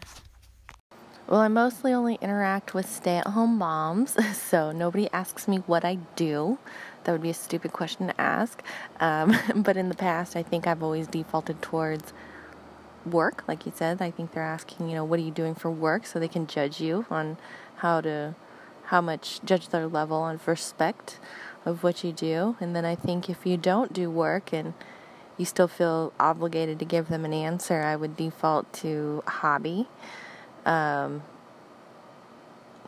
Well, 1.28 1.42
I 1.42 1.48
mostly 1.48 1.94
only 1.94 2.18
interact 2.22 2.74
with 2.74 2.90
stay 2.90 3.18
at 3.18 3.28
home 3.28 3.58
moms, 3.60 4.18
so 4.36 4.72
nobody 4.72 5.08
asks 5.14 5.48
me 5.48 5.58
what 5.58 5.86
I 5.86 5.96
do. 6.16 6.58
That 7.04 7.12
would 7.12 7.22
be 7.22 7.30
a 7.30 7.36
stupid 7.36 7.72
question 7.72 8.08
to 8.08 8.20
ask. 8.20 8.64
Um, 9.00 9.38
but 9.56 9.78
in 9.78 9.90
the 9.90 9.96
past, 9.96 10.36
I 10.36 10.42
think 10.42 10.66
I've 10.66 10.82
always 10.82 11.08
defaulted 11.08 11.62
towards 11.62 12.14
work, 13.06 13.44
like 13.48 13.66
you 13.66 13.74
said. 13.76 14.02
I 14.02 14.10
think 14.10 14.32
they're 14.32 14.44
asking, 14.44 14.90
you 14.90 14.96
know, 14.96 15.06
what 15.06 15.20
are 15.20 15.24
you 15.24 15.32
doing 15.32 15.54
for 15.54 15.70
work 15.70 16.06
so 16.08 16.20
they 16.20 16.28
can 16.28 16.48
judge 16.48 16.82
you 16.82 17.06
on 17.12 17.38
how 17.78 18.02
to, 18.02 18.36
how 18.92 19.02
much, 19.02 19.40
judge 19.44 19.70
their 19.70 19.88
level 19.88 20.18
on 20.18 20.40
respect 20.46 21.20
of 21.66 21.82
what 21.82 22.04
you 22.04 22.12
do. 22.12 22.58
And 22.60 22.76
then 22.76 22.86
I 22.86 22.96
think 22.96 23.30
if 23.30 23.46
you 23.46 23.58
don't 23.58 23.94
do 23.94 24.10
work 24.12 24.52
and 24.52 24.74
you 25.38 25.46
still 25.46 25.68
feel 25.68 26.12
obligated 26.20 26.78
to 26.80 26.86
give 26.86 27.08
them 27.08 27.24
an 27.24 27.34
answer, 27.34 27.82
I 27.82 27.96
would 27.96 28.18
default 28.18 28.72
to 28.74 29.24
hobby 29.26 29.88
um, 30.66 31.24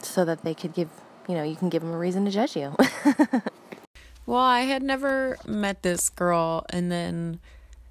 so 0.02 0.26
that 0.26 0.44
they 0.44 0.54
could 0.54 0.74
give, 0.74 0.90
you 1.28 1.36
know, 1.36 1.44
you 1.44 1.56
can 1.56 1.70
give 1.70 1.82
them 1.82 1.94
a 1.94 1.98
reason 1.98 2.26
to 2.26 2.32
judge 2.32 2.56
you. 2.56 2.76
Well, 4.26 4.40
I 4.40 4.62
had 4.62 4.84
never 4.84 5.38
met 5.46 5.84
this 5.84 6.10
girl, 6.10 6.66
and 6.70 6.90
then 6.90 7.40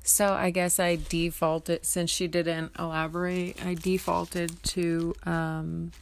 so 0.03 0.33
I 0.33 0.51
guess 0.51 0.81
I 0.81 0.97
defaulted 0.97 1.85
since 1.85 2.11
she 2.11 2.27
didn't 2.27 2.73
elaborate. 2.79 3.65
I 3.65 3.75
defaulted 3.75 4.63
to 4.65 5.15
um, 5.25 5.93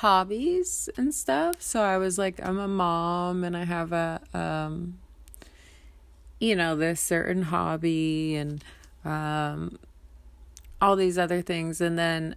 hobbies 0.00 0.88
and 0.96 1.14
stuff. 1.14 1.56
So 1.60 1.82
I 1.82 1.98
was 1.98 2.16
like, 2.18 2.40
I'm 2.42 2.58
a 2.58 2.68
mom, 2.68 3.44
and 3.44 3.56
I 3.56 3.64
have 3.64 3.92
a 3.92 4.20
um, 4.32 4.98
you 6.38 6.56
know 6.56 6.74
this 6.76 7.00
certain 7.00 7.42
hobby, 7.42 8.34
and 8.36 8.64
um, 9.04 9.78
all 10.80 10.96
these 10.96 11.18
other 11.18 11.42
things. 11.42 11.80
And 11.80 11.98
then 11.98 12.36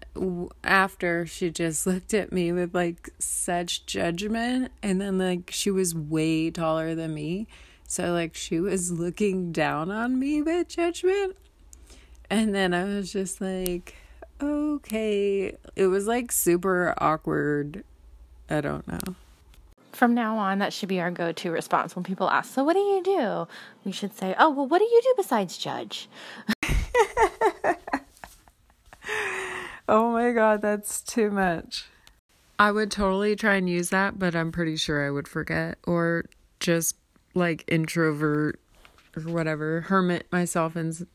after 0.63 1.25
she 1.25 1.49
just 1.49 1.87
looked 1.87 2.13
at 2.13 2.31
me 2.31 2.51
with 2.51 2.75
like 2.75 3.09
such 3.19 3.85
judgment 3.85 4.71
and 4.81 4.99
then 4.99 5.17
like 5.17 5.49
she 5.51 5.71
was 5.71 5.95
way 5.95 6.51
taller 6.51 6.95
than 6.95 7.13
me. 7.13 7.47
So 7.87 8.11
like 8.11 8.35
she 8.35 8.59
was 8.59 8.91
looking 8.91 9.51
down 9.51 9.91
on 9.91 10.19
me 10.19 10.41
with 10.41 10.67
judgment. 10.69 11.37
And 12.29 12.55
then 12.55 12.73
i 12.73 12.83
was 12.83 13.11
just 13.13 13.41
like 13.41 13.95
okay 14.43 15.55
it 15.75 15.87
was 15.87 16.05
like 16.07 16.31
super 16.31 16.93
awkward 16.97 17.83
i 18.49 18.59
don't 18.61 18.87
know 18.87 19.15
From 19.93 20.13
now 20.13 20.37
on, 20.37 20.59
that 20.59 20.73
should 20.73 20.89
be 20.89 20.99
our 20.99 21.11
go 21.11 21.31
to 21.31 21.51
response 21.51 21.95
when 21.95 22.03
people 22.03 22.27
ask, 22.29 22.53
So, 22.53 22.63
what 22.63 22.73
do 22.73 22.79
you 22.79 23.03
do? 23.03 23.47
We 23.85 23.91
should 23.91 24.17
say, 24.17 24.33
Oh, 24.39 24.49
well, 24.49 24.67
what 24.67 24.79
do 24.79 24.85
you 24.85 25.01
do 25.03 25.13
besides 25.15 25.55
judge? 25.57 26.09
Oh 29.87 30.11
my 30.11 30.31
god, 30.31 30.61
that's 30.61 31.01
too 31.01 31.29
much. 31.29 31.85
I 32.57 32.71
would 32.71 32.89
totally 32.89 33.35
try 33.35 33.55
and 33.55 33.69
use 33.69 33.89
that, 33.89 34.17
but 34.17 34.35
I'm 34.35 34.51
pretty 34.51 34.77
sure 34.77 35.05
I 35.05 35.11
would 35.11 35.27
forget 35.27 35.77
or 35.85 36.25
just 36.59 36.95
like 37.33 37.65
introvert 37.67 38.59
or 39.15 39.23
whatever, 39.23 39.81
hermit 39.81 40.25
myself 40.31 40.75
and 40.75 41.05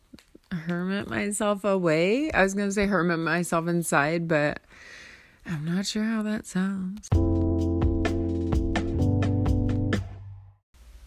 hermit 0.51 1.09
myself 1.09 1.65
away. 1.65 2.31
I 2.33 2.43
was 2.43 2.55
going 2.55 2.69
to 2.69 2.73
say 2.73 2.87
hermit 2.87 3.19
myself 3.19 3.69
inside, 3.69 4.29
but 4.29 4.61
I'm 5.47 5.65
not 5.65 5.87
sure 5.87 6.05
how 6.05 6.23
that 6.23 6.47
sounds. 6.47 7.09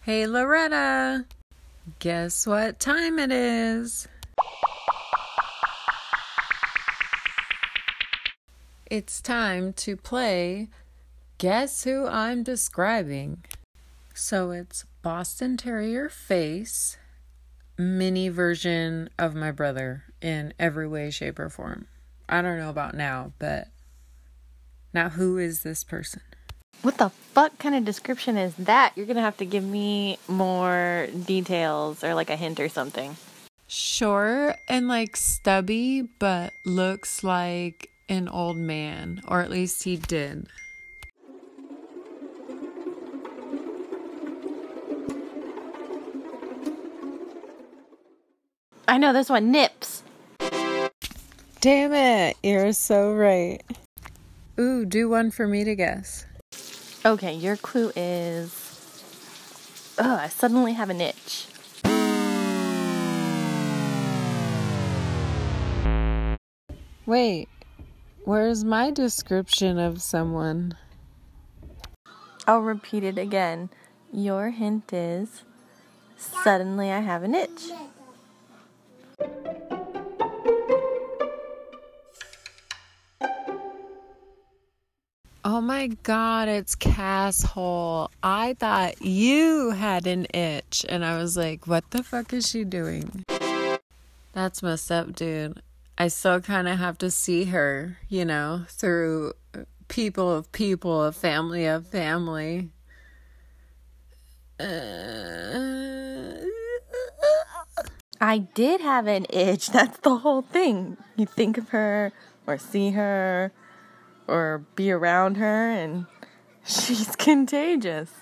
Hey 0.02 0.26
Loretta, 0.26 1.26
guess 2.00 2.46
what 2.46 2.80
time 2.80 3.18
it 3.18 3.30
is? 3.30 4.08
It's 8.90 9.20
time 9.22 9.72
to 9.74 9.96
play 9.96 10.68
Guess 11.38 11.84
Who 11.84 12.06
I'm 12.06 12.42
Describing. 12.42 13.42
So 14.12 14.50
it's 14.50 14.84
Boston 15.00 15.56
Terrier 15.56 16.08
face, 16.08 16.98
mini 17.78 18.28
version 18.28 19.08
of 19.18 19.34
my 19.34 19.50
brother 19.50 20.04
in 20.20 20.54
every 20.58 20.86
way, 20.86 21.10
shape, 21.10 21.38
or 21.38 21.48
form. 21.48 21.86
I 22.28 22.42
don't 22.42 22.58
know 22.58 22.70
about 22.70 22.94
now, 22.94 23.32
but 23.38 23.68
now 24.94 25.08
who 25.08 25.38
is 25.38 25.62
this 25.62 25.84
person? 25.84 26.22
What 26.82 26.98
the 26.98 27.10
fuck 27.10 27.58
kind 27.58 27.74
of 27.74 27.84
description 27.84 28.36
is 28.36 28.54
that? 28.56 28.92
You're 28.96 29.06
gonna 29.06 29.20
have 29.20 29.36
to 29.38 29.44
give 29.44 29.64
me 29.64 30.18
more 30.28 31.08
details 31.26 32.02
or 32.02 32.14
like 32.14 32.30
a 32.30 32.36
hint 32.36 32.58
or 32.58 32.68
something. 32.68 33.16
Short 33.68 34.56
and 34.68 34.88
like 34.88 35.16
stubby, 35.16 36.02
but 36.18 36.52
looks 36.66 37.22
like 37.22 37.88
an 38.08 38.28
old 38.28 38.56
man, 38.56 39.22
or 39.28 39.40
at 39.40 39.50
least 39.50 39.84
he 39.84 39.96
did. 39.96 40.46
I 48.92 48.98
know 48.98 49.14
this 49.14 49.30
one, 49.30 49.50
Nips. 49.50 50.02
Damn 51.62 51.94
it, 51.94 52.36
you're 52.42 52.74
so 52.74 53.14
right. 53.14 53.62
Ooh, 54.60 54.84
do 54.84 55.08
one 55.08 55.30
for 55.30 55.48
me 55.48 55.64
to 55.64 55.74
guess. 55.74 56.26
Okay, 57.02 57.32
your 57.32 57.56
clue 57.56 57.90
is 57.96 58.52
Ugh, 59.96 60.20
I 60.20 60.28
suddenly 60.28 60.74
have 60.74 60.90
an 60.90 61.00
itch. 61.00 61.46
Wait, 67.06 67.48
where's 68.26 68.62
my 68.62 68.90
description 68.90 69.78
of 69.78 70.02
someone? 70.02 70.76
I'll 72.46 72.60
repeat 72.60 73.04
it 73.04 73.16
again. 73.16 73.70
Your 74.12 74.50
hint 74.50 74.92
is 74.92 75.44
suddenly 76.18 76.92
I 76.92 77.00
have 77.00 77.22
an 77.22 77.34
itch. 77.34 77.70
Oh 85.44 85.60
my 85.60 85.88
god, 85.88 86.48
it's 86.48 86.76
Casshole. 86.76 88.10
I 88.22 88.54
thought 88.54 89.02
you 89.02 89.70
had 89.70 90.06
an 90.06 90.26
itch. 90.32 90.86
And 90.88 91.04
I 91.04 91.18
was 91.18 91.36
like, 91.36 91.66
what 91.66 91.90
the 91.90 92.02
fuck 92.02 92.32
is 92.32 92.48
she 92.48 92.64
doing? 92.64 93.24
That's 94.32 94.62
messed 94.62 94.90
up, 94.92 95.14
dude. 95.14 95.60
I 95.98 96.08
still 96.08 96.40
kind 96.40 96.68
of 96.68 96.78
have 96.78 96.96
to 96.98 97.10
see 97.10 97.44
her, 97.44 97.98
you 98.08 98.24
know, 98.24 98.62
through 98.68 99.34
people 99.88 100.32
of 100.32 100.50
people, 100.52 101.04
a 101.04 101.12
family 101.12 101.66
of 101.66 101.86
family. 101.86 102.70
Uh... 104.58 106.32
I 108.22 108.38
did 108.38 108.80
have 108.80 109.08
an 109.08 109.26
itch. 109.30 109.70
That's 109.72 109.98
the 109.98 110.18
whole 110.18 110.42
thing. 110.42 110.96
You 111.16 111.26
think 111.26 111.58
of 111.58 111.70
her 111.70 112.12
or 112.46 112.56
see 112.56 112.92
her 112.92 113.52
or 114.28 114.64
be 114.76 114.92
around 114.92 115.38
her, 115.38 115.70
and 115.70 116.06
she's 116.64 117.16
contagious. 117.16 118.12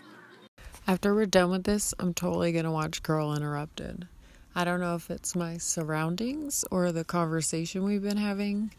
After 0.88 1.14
we're 1.14 1.26
done 1.26 1.50
with 1.50 1.64
this, 1.64 1.92
I'm 1.98 2.14
totally 2.14 2.50
going 2.50 2.64
to 2.64 2.70
watch 2.70 3.02
Girl 3.02 3.34
Interrupted. 3.34 4.08
I 4.54 4.64
don't 4.64 4.80
know 4.80 4.94
if 4.94 5.10
it's 5.10 5.36
my 5.36 5.58
surroundings 5.58 6.64
or 6.70 6.90
the 6.92 7.04
conversation 7.04 7.84
we've 7.84 8.02
been 8.02 8.16
having, 8.16 8.72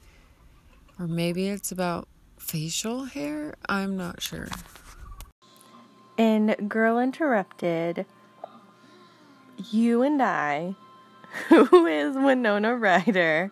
or 1.00 1.08
maybe 1.08 1.50
it's 1.50 1.72
about 1.72 2.08
facial 2.40 3.06
hair. 3.06 3.54
I'm 3.70 3.96
not 3.96 4.24
sure. 4.24 4.48
In 6.18 6.56
Girl 6.68 6.98
Interrupted, 6.98 8.08
you 9.72 10.02
and 10.02 10.22
I, 10.22 10.76
who 11.48 11.86
is 11.86 12.16
Winona 12.16 12.76
Ryder, 12.76 13.52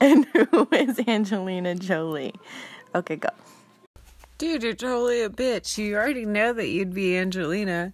and 0.00 0.24
who 0.50 0.68
is 0.72 1.00
Angelina 1.06 1.74
Jolie? 1.74 2.34
Okay, 2.94 3.16
go. 3.16 3.28
Dude, 4.38 4.62
you're 4.62 4.74
totally 4.74 5.22
a 5.22 5.30
bitch. 5.30 5.78
You 5.78 5.96
already 5.96 6.26
know 6.26 6.52
that 6.52 6.68
you'd 6.68 6.94
be 6.94 7.16
Angelina, 7.16 7.92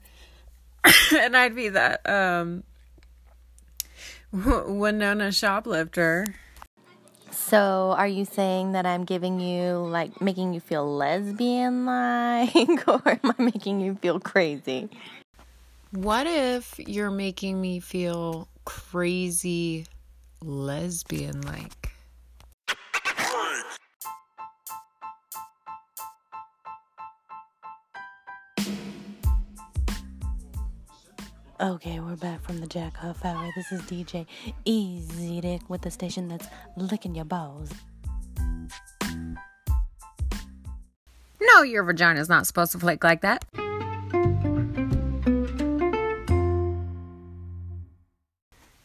and 1.14 1.36
I'd 1.36 1.54
be 1.54 1.68
that 1.68 2.08
um 2.08 2.64
Winona 4.32 5.32
shoplifter. 5.32 6.26
So, 7.30 7.94
are 7.96 8.06
you 8.06 8.24
saying 8.24 8.72
that 8.72 8.84
I'm 8.84 9.04
giving 9.04 9.40
you 9.40 9.76
like 9.76 10.20
making 10.20 10.52
you 10.52 10.60
feel 10.60 10.86
lesbian 10.86 11.86
like, 11.86 12.54
or 12.88 13.02
am 13.06 13.34
I 13.38 13.42
making 13.42 13.80
you 13.80 13.94
feel 13.94 14.20
crazy? 14.20 14.88
What 15.90 16.26
if 16.26 16.78
you're 16.78 17.10
making 17.10 17.60
me 17.60 17.80
feel 17.80 18.48
crazy 18.68 19.86
lesbian 20.42 21.40
like? 21.40 21.94
Okay, 31.60 31.98
we're 31.98 32.14
back 32.16 32.42
from 32.42 32.60
the 32.60 32.66
Jack 32.66 32.94
Huff 32.98 33.24
Hour. 33.24 33.50
This 33.56 33.72
is 33.72 33.80
DJ 33.82 34.26
Easy 34.66 35.40
Dick 35.40 35.62
with 35.70 35.80
the 35.80 35.90
station 35.90 36.28
that's 36.28 36.46
licking 36.76 37.14
your 37.14 37.24
balls. 37.24 37.72
No, 41.40 41.62
your 41.62 41.84
vagina's 41.84 42.28
not 42.28 42.46
supposed 42.46 42.72
to 42.72 42.78
flick 42.78 43.02
like 43.02 43.22
that. 43.22 43.46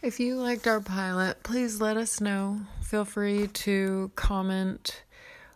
If 0.04 0.20
you 0.20 0.36
liked 0.36 0.68
our 0.68 0.82
pilot, 0.82 1.44
please 1.44 1.80
let 1.80 1.96
us 1.96 2.20
know. 2.20 2.60
Feel 2.82 3.06
free 3.06 3.48
to 3.48 4.12
comment 4.18 5.02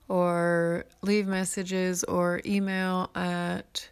or 0.08 0.86
leave 1.02 1.28
messages 1.28 2.06
or 2.06 2.40
email 2.46 3.10
at 3.14 3.90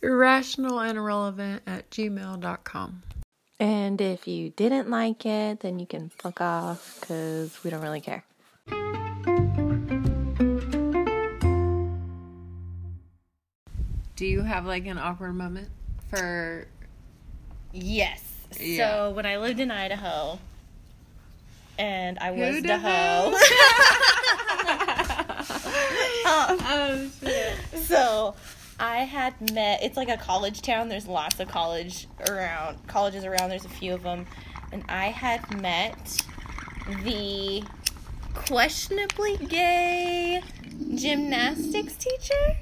irrational 0.00 0.80
and 0.80 0.96
irrelevant 0.96 1.64
at 1.66 1.90
gmail.com. 1.90 3.02
And 3.60 4.00
if 4.00 4.26
you 4.26 4.48
didn't 4.48 4.88
like 4.88 5.26
it, 5.26 5.60
then 5.60 5.78
you 5.78 5.86
can 5.86 6.08
fuck 6.08 6.40
off 6.40 6.96
because 7.00 7.62
we 7.62 7.68
don't 7.68 7.82
really 7.82 8.00
care. 8.00 8.24
Do 14.16 14.24
you 14.24 14.40
have 14.40 14.64
like 14.64 14.86
an 14.86 14.96
awkward 14.96 15.34
moment 15.34 15.68
for 16.08 16.66
Yes. 17.70 18.37
Yeah. 18.60 18.88
So 18.90 19.10
when 19.10 19.26
I 19.26 19.36
lived 19.38 19.60
in 19.60 19.70
Idaho, 19.70 20.38
and 21.78 22.18
I 22.18 22.30
was 22.32 22.62
the 22.62 22.78
hoe. 22.78 23.34
Um, 26.28 26.58
oh 26.62 27.10
shit. 27.20 27.54
so 27.84 28.34
I 28.78 28.98
had 28.98 29.52
met. 29.52 29.82
It's 29.82 29.96
like 29.96 30.10
a 30.10 30.16
college 30.18 30.60
town. 30.60 30.88
There's 30.88 31.06
lots 31.06 31.40
of 31.40 31.48
college 31.48 32.06
around. 32.28 32.86
Colleges 32.86 33.24
around. 33.24 33.48
There's 33.48 33.64
a 33.64 33.68
few 33.70 33.94
of 33.94 34.02
them, 34.02 34.26
and 34.72 34.84
I 34.90 35.06
had 35.06 35.58
met 35.60 36.22
the 37.04 37.62
questionably 38.34 39.36
gay 39.48 40.42
gymnastics 40.94 41.94
teacher, 41.96 42.56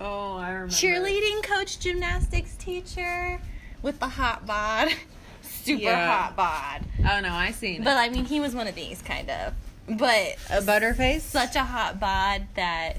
Oh, 0.00 0.36
I 0.36 0.50
remember. 0.50 0.72
cheerleading 0.72 1.42
coach, 1.42 1.78
gymnastics 1.78 2.56
teacher 2.56 3.40
with 3.82 3.98
the 4.00 4.08
hot 4.08 4.46
bod, 4.46 4.88
super 5.42 5.82
Yeah. 5.82 6.06
hot 6.28 6.36
bod. 6.36 6.84
Oh 7.00 7.20
no, 7.20 7.32
I 7.32 7.50
seen 7.52 7.82
But 7.84 7.96
I 7.96 8.08
mean, 8.08 8.24
he 8.24 8.40
was 8.40 8.54
one 8.54 8.66
of 8.66 8.74
these 8.74 9.00
kind 9.02 9.30
of. 9.30 9.54
But 9.88 10.36
A 10.50 10.60
butterface? 10.62 11.20
such 11.22 11.56
a 11.56 11.64
hot 11.64 11.98
bod 11.98 12.46
that 12.54 12.96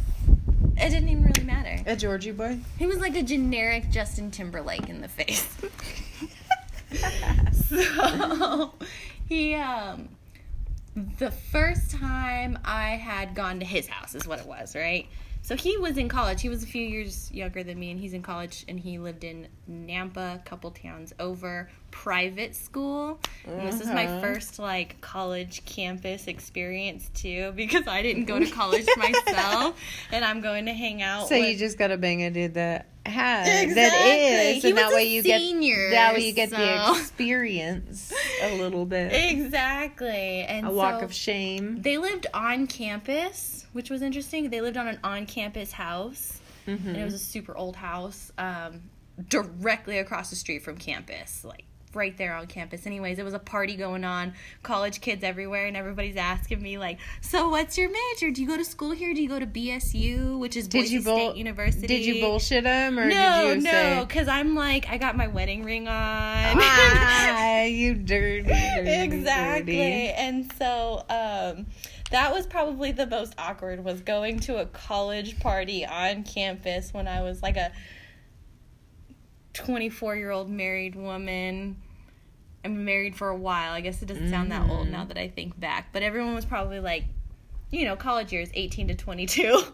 it 0.78 0.89
didn't 0.89 1.10
even 1.10 1.24
really 1.26 1.44
matter. 1.44 1.82
A 1.86 1.96
Georgie 1.96 2.32
boy? 2.32 2.60
He 2.80 2.86
was 2.88 2.98
like 2.98 3.15
a 3.15 3.24
generic 3.24 3.89
Justin 3.91 4.32
Timberlake 4.32 4.89
in 4.89 5.02
the 5.02 5.08
face. 5.08 5.48
so 7.70 8.74
he 9.28 9.56
um 9.56 10.10
the 11.20 11.32
first 11.32 11.91
time 11.91 12.60
I 12.65 12.89
had 12.91 13.34
gone 13.34 13.60
to 13.60 13.65
his 13.65 13.88
house 13.88 14.13
is 14.13 14.28
what 14.28 14.39
it 14.39 14.46
was, 14.46 14.76
right? 14.76 15.08
So 15.52 15.58
he 15.58 15.76
was 15.78 15.98
in 15.98 16.08
college. 16.08 16.42
He 16.42 16.48
was 16.48 16.64
a 16.64 16.66
few 16.66 16.82
years 16.82 17.30
younger 17.30 17.62
than 17.62 17.78
me, 17.78 17.92
and 17.92 18.00
he's 18.00 18.14
in 18.14 18.22
college, 18.22 18.64
and 18.70 18.80
he 18.80 18.98
lived 18.98 19.26
in 19.26 19.50
Nampa, 19.70 20.36
a 20.38 20.40
couple 20.46 20.72
towns 20.72 21.12
over, 21.20 21.70
private 21.91 22.56
school. 22.56 23.19
And 23.45 23.67
this 23.67 23.82
is 23.82 23.88
my 23.88 24.06
Uh-huh. 24.06 24.21
first 24.21 24.58
like 24.60 24.99
college 25.01 25.63
campus 25.65 26.27
experience 26.27 27.10
too, 27.13 27.51
because 27.56 27.88
I 27.88 28.01
didn't 28.01 28.25
go 28.25 28.39
to 28.39 28.49
college 28.49 28.88
myself, 28.97 29.80
and 30.12 30.25
I'm 30.25 30.41
going 30.41 30.65
to 30.65 30.73
hang 30.73 31.01
out. 31.01 31.27
So 31.30 31.38
with, 31.39 31.49
you 31.49 31.58
just 31.58 31.77
gotta 31.77 31.97
bang 31.97 32.23
a 32.23 32.32
dude 32.32 32.54
that 32.56 32.88
has 33.06 33.45
that 33.47 33.63
Exactly. 33.63 34.10
is, 34.58 34.63
He 34.63 34.69
and 34.69 34.77
that 34.77 34.91
way 34.93 35.06
you 35.06 35.21
senior, 35.23 35.89
get 35.89 35.91
that 35.91 36.13
way 36.15 36.27
you 36.27 36.34
get 36.34 36.49
the 36.51 36.91
experience 36.99 38.13
a 38.43 38.58
little 38.58 38.86
bit, 38.86 39.12
exactly, 39.13 40.43
and 40.43 40.67
a 40.67 40.71
walk 40.71 40.99
so- 40.99 41.06
of 41.06 41.13
shame. 41.13 41.82
They 41.82 41.97
lived 41.97 42.27
on 42.34 42.67
campus, 42.67 43.65
which 43.73 43.89
was 43.89 44.01
interesting. 44.01 44.49
They 44.49 44.62
lived 44.62 44.77
on 44.77 44.88
an 44.88 44.99
on-campus 45.04 45.71
house, 45.71 46.38
Mm-hmm. 46.67 46.89
and 46.89 46.97
it 46.97 47.04
was 47.04 47.15
a 47.15 47.19
super 47.19 47.58
old 47.58 47.75
house, 47.75 48.32
um, 48.38 48.84
directly 49.30 49.97
across 49.97 50.30
the 50.30 50.36
street 50.36 50.62
from 50.62 50.77
campus, 50.77 51.43
like 51.43 51.65
right 51.93 52.17
there 52.17 52.34
on 52.36 52.47
campus. 52.47 52.86
Anyways, 52.86 53.19
it 53.19 53.23
was 53.23 53.34
a 53.34 53.39
party 53.39 53.75
going 53.75 54.04
on, 54.04 54.34
college 54.63 55.01
kids 55.01 55.23
everywhere, 55.23 55.65
and 55.67 55.75
everybody's 55.77 56.15
asking 56.17 56.62
me 56.62 56.77
like, 56.77 56.99
"So, 57.21 57.49
what's 57.49 57.77
your 57.77 57.89
major? 57.89 58.32
Do 58.32 58.41
you 58.41 58.47
go 58.47 58.58
to 58.58 58.65
school 58.65 58.91
here? 58.91 59.13
Do 59.13 59.21
you 59.21 59.30
go 59.30 59.39
to 59.39 59.45
BSU, 59.47 60.38
which 60.39 60.56
is 60.56 60.67
Did 60.67 60.80
Boise 60.82 60.93
you 60.95 61.01
bull- 61.04 61.30
State 61.32 61.38
University?" 61.38 61.88
Did 61.88 62.06
you 62.06 62.21
bullshit 62.21 62.63
them 62.63 62.97
or 62.99 63.06
No, 63.08 63.54
did 63.54 63.63
you 63.63 63.71
no, 63.71 64.06
because 64.08 64.27
I'm 64.27 64.56
like, 64.56 64.88
I 64.89 64.97
got 64.97 65.15
my 65.17 65.27
wedding 65.27 65.63
ring 65.63 65.88
on. 65.88 65.93
Ah, 65.93 67.63
you 67.63 67.93
dirty, 67.95 68.43
dirty, 68.47 68.89
exactly 68.89 69.75
dirty. 69.77 70.10
and 70.10 70.51
so 70.58 71.04
um 71.10 71.65
that 72.12 72.34
was 72.34 72.45
probably 72.45 72.91
the 72.91 73.08
most 73.08 73.34
awkward 73.38 73.84
was 73.84 74.01
going 74.01 74.39
to 74.41 74.58
a 74.58 74.65
college 74.65 75.39
party 75.39 75.86
on 75.86 76.23
campus 76.23 76.93
when 76.93 77.08
i 77.08 77.21
was 77.21 77.41
like 77.41 77.56
a 77.58 77.71
24 79.54 80.16
year 80.16 80.32
old 80.32 80.50
married 80.50 80.96
woman 80.96 81.76
i've 82.64 82.72
been 82.72 82.86
married 82.86 83.16
for 83.16 83.30
a 83.30 83.36
while 83.36 83.74
i 83.74 83.82
guess 83.82 84.02
it 84.02 84.08
doesn't 84.08 84.30
sound 84.30 84.52
that 84.52 84.70
old 84.70 84.84
mm-hmm. 84.84 84.92
now 84.92 85.06
that 85.06 85.18
i 85.18 85.28
think 85.28 85.60
back 85.60 85.90
but 85.92 86.04
everyone 86.04 86.36
was 86.36 86.46
probably 86.46 86.80
like 86.80 87.06
you 87.70 87.86
know 87.86 87.96
college 87.96 88.32
years 88.32 88.50
18 88.54 88.90
to 88.90 88.96
22 88.96 89.64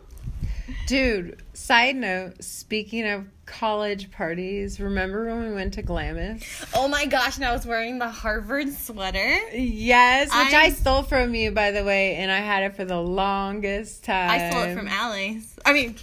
Dude, 0.86 1.42
side 1.54 1.96
note, 1.96 2.44
speaking 2.44 3.08
of 3.08 3.26
college 3.46 4.12
parties, 4.12 4.80
remember 4.80 5.26
when 5.26 5.48
we 5.48 5.54
went 5.54 5.74
to 5.76 5.82
Glamis? 5.82 6.66
Oh 6.74 6.88
my 6.88 7.06
gosh, 7.06 7.38
and 7.38 7.46
I 7.46 7.54
was 7.54 7.66
wearing 7.66 8.00
the 8.00 8.10
Harvard 8.10 8.74
sweater. 8.74 9.38
Yes, 9.54 10.28
which 10.28 10.54
i 10.54 10.64
I'm- 10.64 10.74
stole 10.74 11.04
from 11.04 11.36
you, 11.36 11.52
by 11.52 11.72
the 11.72 11.84
way, 11.84 12.16
and 12.16 12.32
I 12.32 12.40
had 12.40 12.64
it 12.64 12.76
for 12.76 12.84
the 12.86 13.00
longest 13.00 14.04
time. 14.04 14.30
I 14.30 14.50
stole 14.50 14.64
it 14.64 14.76
from 14.76 14.88
Alex. 14.88 15.58
I 15.66 15.74
mean, 15.74 15.96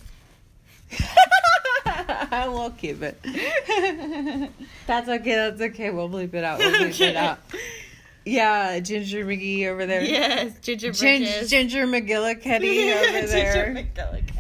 I 1.87 2.49
will 2.49 2.71
keep 2.71 3.03
it. 3.03 3.19
That's 4.87 5.09
okay. 5.09 5.35
That's 5.35 5.61
okay. 5.61 5.91
We'll 5.91 6.09
bleep 6.09 6.35
it 6.35 6.45
out. 6.45 6.59
We'll 6.59 6.71
bleep 6.73 7.01
it 7.01 7.17
out. 7.17 7.39
Yeah, 8.25 8.81
Ginger 8.81 9.25
McGee 9.25 9.67
over 9.67 9.85
there. 9.87 10.03
yes, 10.03 10.59
Ginger 10.61 10.93
Gin- 10.93 11.47
Ginger 11.47 11.87
McGillicuddy 11.87 12.95
over 12.95 13.13
Ginger 13.21 13.27
there. 13.27 13.75
McGillicuddy. 13.95 14.34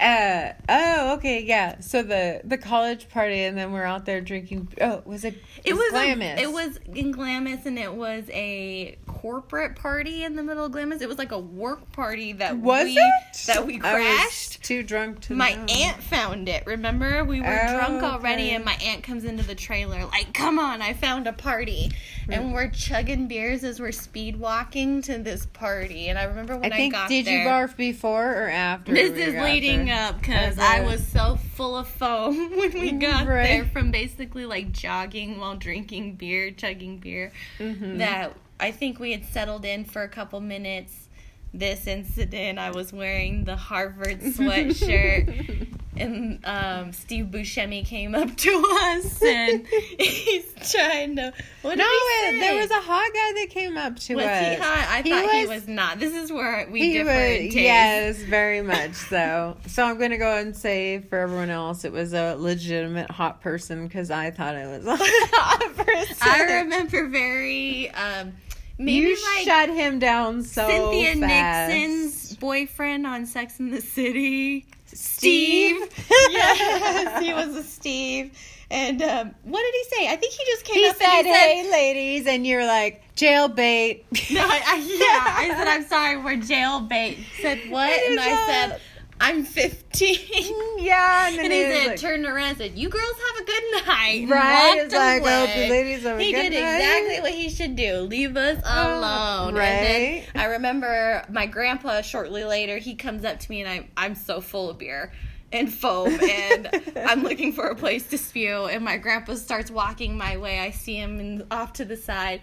Uh, 0.00 0.52
oh, 0.68 1.14
okay, 1.14 1.42
yeah. 1.42 1.78
So 1.80 2.02
the 2.02 2.40
the 2.44 2.56
college 2.56 3.08
party, 3.10 3.42
and 3.44 3.56
then 3.58 3.70
we're 3.72 3.84
out 3.84 4.06
there 4.06 4.20
drinking. 4.22 4.68
Oh, 4.80 5.02
was 5.04 5.24
it? 5.24 5.36
It 5.62 5.74
was 5.74 5.90
Glamis. 5.90 6.38
A, 6.38 6.42
it 6.42 6.52
was 6.52 6.78
in 6.94 7.10
Glamis, 7.12 7.66
and 7.66 7.78
it 7.78 7.92
was 7.92 8.24
a 8.32 8.96
corporate 9.06 9.76
party 9.76 10.24
in 10.24 10.36
the 10.36 10.42
middle 10.42 10.64
of 10.64 10.72
Glamis. 10.72 11.02
It 11.02 11.08
was 11.08 11.18
like 11.18 11.32
a 11.32 11.38
work 11.38 11.92
party 11.92 12.32
that 12.34 12.56
Was 12.56 12.84
we 12.86 12.92
it? 12.92 13.36
that 13.46 13.66
we 13.66 13.74
I 13.82 13.92
was 13.94 14.02
crashed. 14.02 14.62
too 14.64 14.82
drunk 14.82 15.20
to. 15.22 15.34
My 15.34 15.52
know. 15.52 15.66
aunt 15.66 16.02
found 16.02 16.48
it. 16.48 16.64
Remember, 16.66 17.22
we 17.24 17.40
were 17.42 17.46
Oh, 17.68 17.76
drunk 17.76 18.02
already, 18.02 18.44
okay. 18.44 18.54
and 18.54 18.64
my 18.64 18.76
aunt 18.82 19.02
comes 19.02 19.24
into 19.24 19.42
the 19.42 19.54
trailer 19.54 20.06
like, 20.06 20.32
"Come 20.32 20.58
on, 20.58 20.80
I 20.80 20.94
found 20.94 21.26
a 21.26 21.34
party," 21.34 21.90
Hmm. 22.30 22.44
and 22.44 22.52
we're 22.52 22.68
chugging 22.68 23.28
beers 23.28 23.64
as 23.64 23.80
we're 23.80 23.92
speed 23.92 24.36
walking 24.36 25.02
to 25.02 25.18
this 25.18 25.46
party. 25.46 26.08
And 26.08 26.18
I 26.18 26.24
remember 26.24 26.56
when 26.56 26.72
I 26.72 26.76
I, 26.76 26.78
think. 26.78 26.94
got 26.94 27.08
Did 27.08 27.26
there. 27.26 27.42
you 27.42 27.48
barf 27.48 27.76
before 27.76 28.30
or 28.44 28.48
after? 28.48 28.92
This 28.92 29.12
is 29.12 29.34
leading 29.34 29.86
there? 29.86 30.08
up 30.08 30.20
because. 30.20 30.58
I 30.58 30.80
was 30.80 31.06
so 31.06 31.36
full 31.54 31.76
of 31.76 31.88
foam 31.88 32.50
when 32.56 32.72
we 32.72 32.92
got 32.92 33.26
Right. 33.26 33.46
there 33.46 33.64
from 33.66 33.90
basically 33.90 34.46
like 34.46 34.72
jogging 34.72 35.38
while 35.38 35.56
drinking 35.56 36.14
beer, 36.14 36.50
chugging 36.50 36.98
beer. 36.98 37.32
Mhm. 37.58 37.98
That 37.98 38.34
I 38.58 38.70
think 38.72 38.98
we 39.00 39.12
had 39.12 39.24
settled 39.24 39.64
in 39.64 39.84
for 39.84 40.02
a 40.02 40.08
couple 40.08 40.40
minutes. 40.40 41.08
This 41.52 41.88
incident, 41.88 42.60
I 42.60 42.70
was 42.70 42.92
wearing 42.92 43.42
the 43.44 43.56
Harvard 43.56 44.20
sweatshirt, 44.20 45.66
and 46.00 46.40
um, 46.44 46.92
Steve 46.92 47.26
Buscemi 47.26 47.84
came 47.84 48.14
up 48.14 48.36
to 48.36 48.50
us 48.82 49.22
and 49.22 49.66
he's 49.98 50.52
trying 50.72 51.16
to. 51.16 51.32
What 51.62 51.78
No, 51.78 51.84
he 51.84 52.36
it, 52.36 52.40
there 52.40 52.60
was 52.60 52.70
a 52.70 52.80
hot 52.80 53.10
guy 53.12 53.32
that 53.40 53.46
came 53.50 53.76
up 53.76 53.96
to 54.00 54.14
Was 54.16 54.24
us. 54.24 54.48
he 54.48 54.54
hot? 54.62 54.86
I 54.90 55.02
He 55.02 55.10
thought 55.10 55.30
he 55.32 55.40
was- 55.46 55.60
was 55.60 55.68
not. 55.68 55.98
This 56.00 56.14
is 56.14 56.32
where 56.32 56.66
we 56.70 56.80
He 56.80 56.92
differ 56.94 57.44
was, 57.44 57.54
yes, 57.54 58.16
very 58.22 58.62
much 58.62 58.94
so. 58.94 59.56
So 59.66 59.84
I'm 59.84 59.98
going 59.98 60.10
to 60.10 60.16
go 60.18 60.36
and 60.38 60.56
say 60.56 61.00
for 61.00 61.18
everyone 61.18 61.50
else, 61.50 61.84
it 61.84 61.92
was 61.92 62.12
a 62.14 62.34
legitimate 62.36 63.10
hot 63.10 63.40
person 63.40 63.86
because 63.86 64.10
I 64.10 64.30
thought 64.30 64.54
it 64.54 64.66
was 64.66 64.86
a 64.86 64.96
hot 65.00 65.76
person. 65.76 66.16
I 66.22 66.60
remember 66.62 67.08
very 67.08 67.90
um 67.90 68.32
maybe 68.78 68.92
you 69.08 69.16
like 69.36 69.44
shut 69.44 69.68
him 69.68 69.98
down 69.98 70.42
so 70.42 70.66
Cynthia 70.66 71.14
fast. 71.26 71.72
Nixon's 71.74 72.36
boyfriend 72.36 73.06
on 73.06 73.26
Sex 73.26 73.60
in 73.60 73.70
the 73.70 73.80
City. 73.82 74.66
Steve. 74.94 75.76
yes, 76.30 77.22
he 77.22 77.32
was 77.32 77.56
a 77.56 77.62
Steve. 77.62 78.36
And 78.70 79.02
um, 79.02 79.34
what 79.42 79.62
did 79.62 79.74
he 79.74 79.96
say? 79.96 80.08
I 80.12 80.16
think 80.16 80.32
he 80.32 80.44
just 80.46 80.64
came 80.64 80.76
He 80.76 80.88
up 80.88 80.96
said, 80.96 81.06
and 81.08 81.26
he 81.26 81.32
said, 81.32 81.40
"Hey, 81.40 81.70
ladies," 81.72 82.26
and 82.28 82.46
you're 82.46 82.64
like, 82.66 83.02
"Jailbait." 83.16 84.04
No, 84.32 84.42
I, 84.42 84.62
I, 84.64 84.76
yeah, 84.76 85.52
I 85.52 85.58
said, 85.58 85.66
I'm 85.66 85.84
sorry, 85.86 86.16
we're 86.18 86.36
jailbait. 86.40 87.18
Said, 87.42 87.68
what? 87.68 87.90
And 87.90 88.12
And 88.12 88.20
I 88.20 88.46
said, 88.46 88.80
I'm 89.22 89.44
15. 89.44 90.16
Mm, 90.16 90.76
yeah, 90.78 91.28
and 91.28 91.36
then 91.38 91.44
And 91.44 91.52
he 91.52 91.62
said, 91.62 91.86
like, 91.88 92.00
turned 92.00 92.24
around 92.24 92.48
and 92.48 92.58
said, 92.58 92.78
You 92.78 92.88
girls 92.88 93.04
have 93.28 93.42
a 93.42 93.44
good 93.46 93.62
night. 93.86 94.26
Right, 94.28 94.76
walked 94.76 94.80
it's 94.86 94.94
like, 94.94 95.22
oh, 95.24 95.46
the 95.46 95.68
ladies 95.68 96.02
have 96.04 96.18
a 96.18 96.22
He 96.22 96.32
good 96.32 96.50
did 96.50 96.62
night. 96.62 96.76
exactly 96.76 97.20
what 97.20 97.32
he 97.32 97.50
should 97.50 97.76
do. 97.76 97.98
Leave 98.00 98.36
us 98.36 98.62
Oh, 98.64 98.98
alone. 98.98 99.54
right. 99.54 100.24
I 100.34 100.44
remember 100.46 101.24
my 101.28 101.44
grandpa 101.46 102.00
shortly 102.00 102.44
later, 102.44 102.78
he 102.78 102.94
comes 102.94 103.24
up 103.24 103.38
to 103.40 103.50
me 103.50 103.60
and 103.62 103.68
I, 103.70 103.88
I'm 103.96 104.14
so 104.14 104.40
full 104.40 104.70
of 104.70 104.78
beer 104.78 105.12
and 105.52 105.70
foam 105.72 106.08
and 106.22 106.70
I'm 106.96 107.22
looking 107.22 107.52
for 107.52 107.66
a 107.66 107.74
place 107.76 108.06
to 108.08 108.18
spew 108.18 108.66
and 108.66 108.84
my 108.84 108.96
grandpa 108.96 109.34
starts 109.34 109.70
walking 109.70 110.16
my 110.16 110.38
way. 110.38 110.60
I 110.60 110.70
see 110.70 110.96
him 110.96 111.20
in, 111.20 111.46
off 111.50 111.74
to 111.74 111.84
the 111.84 111.96
side 111.96 112.40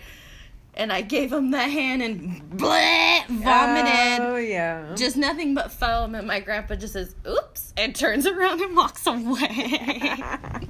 and 0.77 0.93
I 0.93 1.01
gave 1.01 1.33
him 1.33 1.51
the 1.51 1.59
hand 1.59 2.01
and 2.01 2.41
bleh, 2.57 3.25
vomited 3.27 4.19
Oh 4.25 4.37
yeah. 4.37 4.93
just 4.95 5.17
nothing 5.17 5.53
but 5.53 5.71
foam 5.71 6.15
and 6.15 6.25
my 6.27 6.39
grandpa 6.39 6.75
just 6.75 6.93
says 6.93 7.15
oops 7.27 7.73
and 7.75 7.95
turns 7.95 8.25
around 8.25 8.61
and 8.61 8.75
walks 8.77 9.05
away 9.05 10.23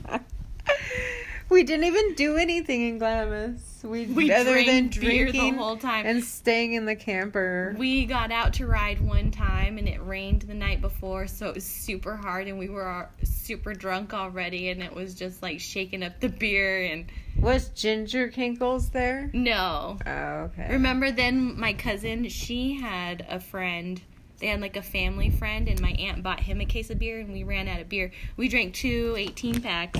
we 1.50 1.64
didn't 1.64 1.86
even 1.86 2.14
do 2.16 2.38
anything 2.38 2.82
in 2.88 2.98
Glamis. 2.98 3.67
We, 3.84 4.06
We 4.08 4.32
other 4.32 4.64
than 4.64 4.88
beer 4.88 5.26
the 5.28 5.32
drinking 5.32 5.56
whole 5.56 5.78
time. 5.78 6.06
and 6.06 6.24
staying 6.24 6.74
in 6.74 6.86
the 6.86 6.96
camper. 6.96 7.76
we 7.78 8.06
got 8.06 8.32
out 8.32 8.54
to 8.56 8.66
ride 8.68 9.00
one 9.00 9.32
time 9.32 9.78
and 9.78 9.88
it 9.88 10.04
rained 10.04 10.42
the 10.44 10.54
night 10.54 10.82
before 10.82 11.28
so 11.28 11.48
it 11.50 11.56
was 11.56 11.64
super 11.64 12.16
hard 12.16 12.48
and 12.48 12.58
we 12.58 12.70
were 12.70 13.08
super 13.24 13.74
drunk 13.74 14.14
already 14.14 14.70
and 14.70 14.82
it 14.82 14.94
was 14.94 15.14
just 15.14 15.42
like 15.44 15.60
shaking 15.60 16.04
up 16.04 16.20
the 16.20 16.30
beer 16.30 16.84
and 16.86 17.06
Was 17.40 17.70
Ginger 17.70 18.30
Kinkles 18.30 18.90
there? 18.92 19.30
no 19.34 19.98
Oh, 20.06 20.12
okay. 20.52 20.68
remember 20.72 21.12
then 21.12 21.60
my 21.60 21.74
cousin 21.74 22.28
she 22.30 22.74
had 22.80 23.26
a 23.30 23.40
friend 23.40 24.02
they 24.40 24.48
had 24.48 24.62
like 24.62 24.76
a 24.78 24.82
family 24.84 25.30
friend 25.30 25.68
and 25.68 25.82
my 25.82 25.92
aunt 25.92 26.22
bought 26.24 26.40
him 26.40 26.62
a 26.62 26.66
case 26.66 26.90
of 26.90 27.00
beer 27.00 27.20
and 27.20 27.32
we 27.32 27.44
ran 27.44 27.68
out 27.68 27.80
of 27.80 27.90
beer 27.90 28.12
we 28.38 28.48
drank 28.48 28.74
two 28.74 29.16
18 29.18 29.62
packs 29.62 30.00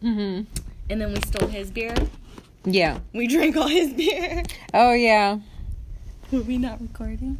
hmm 0.00 0.42
and 0.88 1.00
then 1.00 1.12
we 1.12 1.20
stole 1.20 1.46
his 1.48 1.70
beer 1.70 1.94
Yeah. 2.64 2.98
we 3.12 3.26
drank 3.26 3.56
all 3.56 3.68
his 3.68 3.92
beer 3.92 4.42
Oh 4.74 4.92
yeah. 4.92 5.38
Were 6.30 6.42
we 6.42 6.58
not 6.58 6.80
recording? 6.80 7.38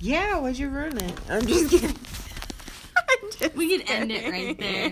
Yeah. 0.00 0.38
Why'd 0.38 0.58
you 0.58 0.68
ruin 0.68 0.98
it? 0.98 1.12
I'm 1.28 1.46
just 1.46 1.70
kidding. 1.70 1.96
We 3.54 3.78
could 3.78 3.88
end 3.88 4.10
it 4.10 4.30
right 4.30 4.58
there. 4.58 4.90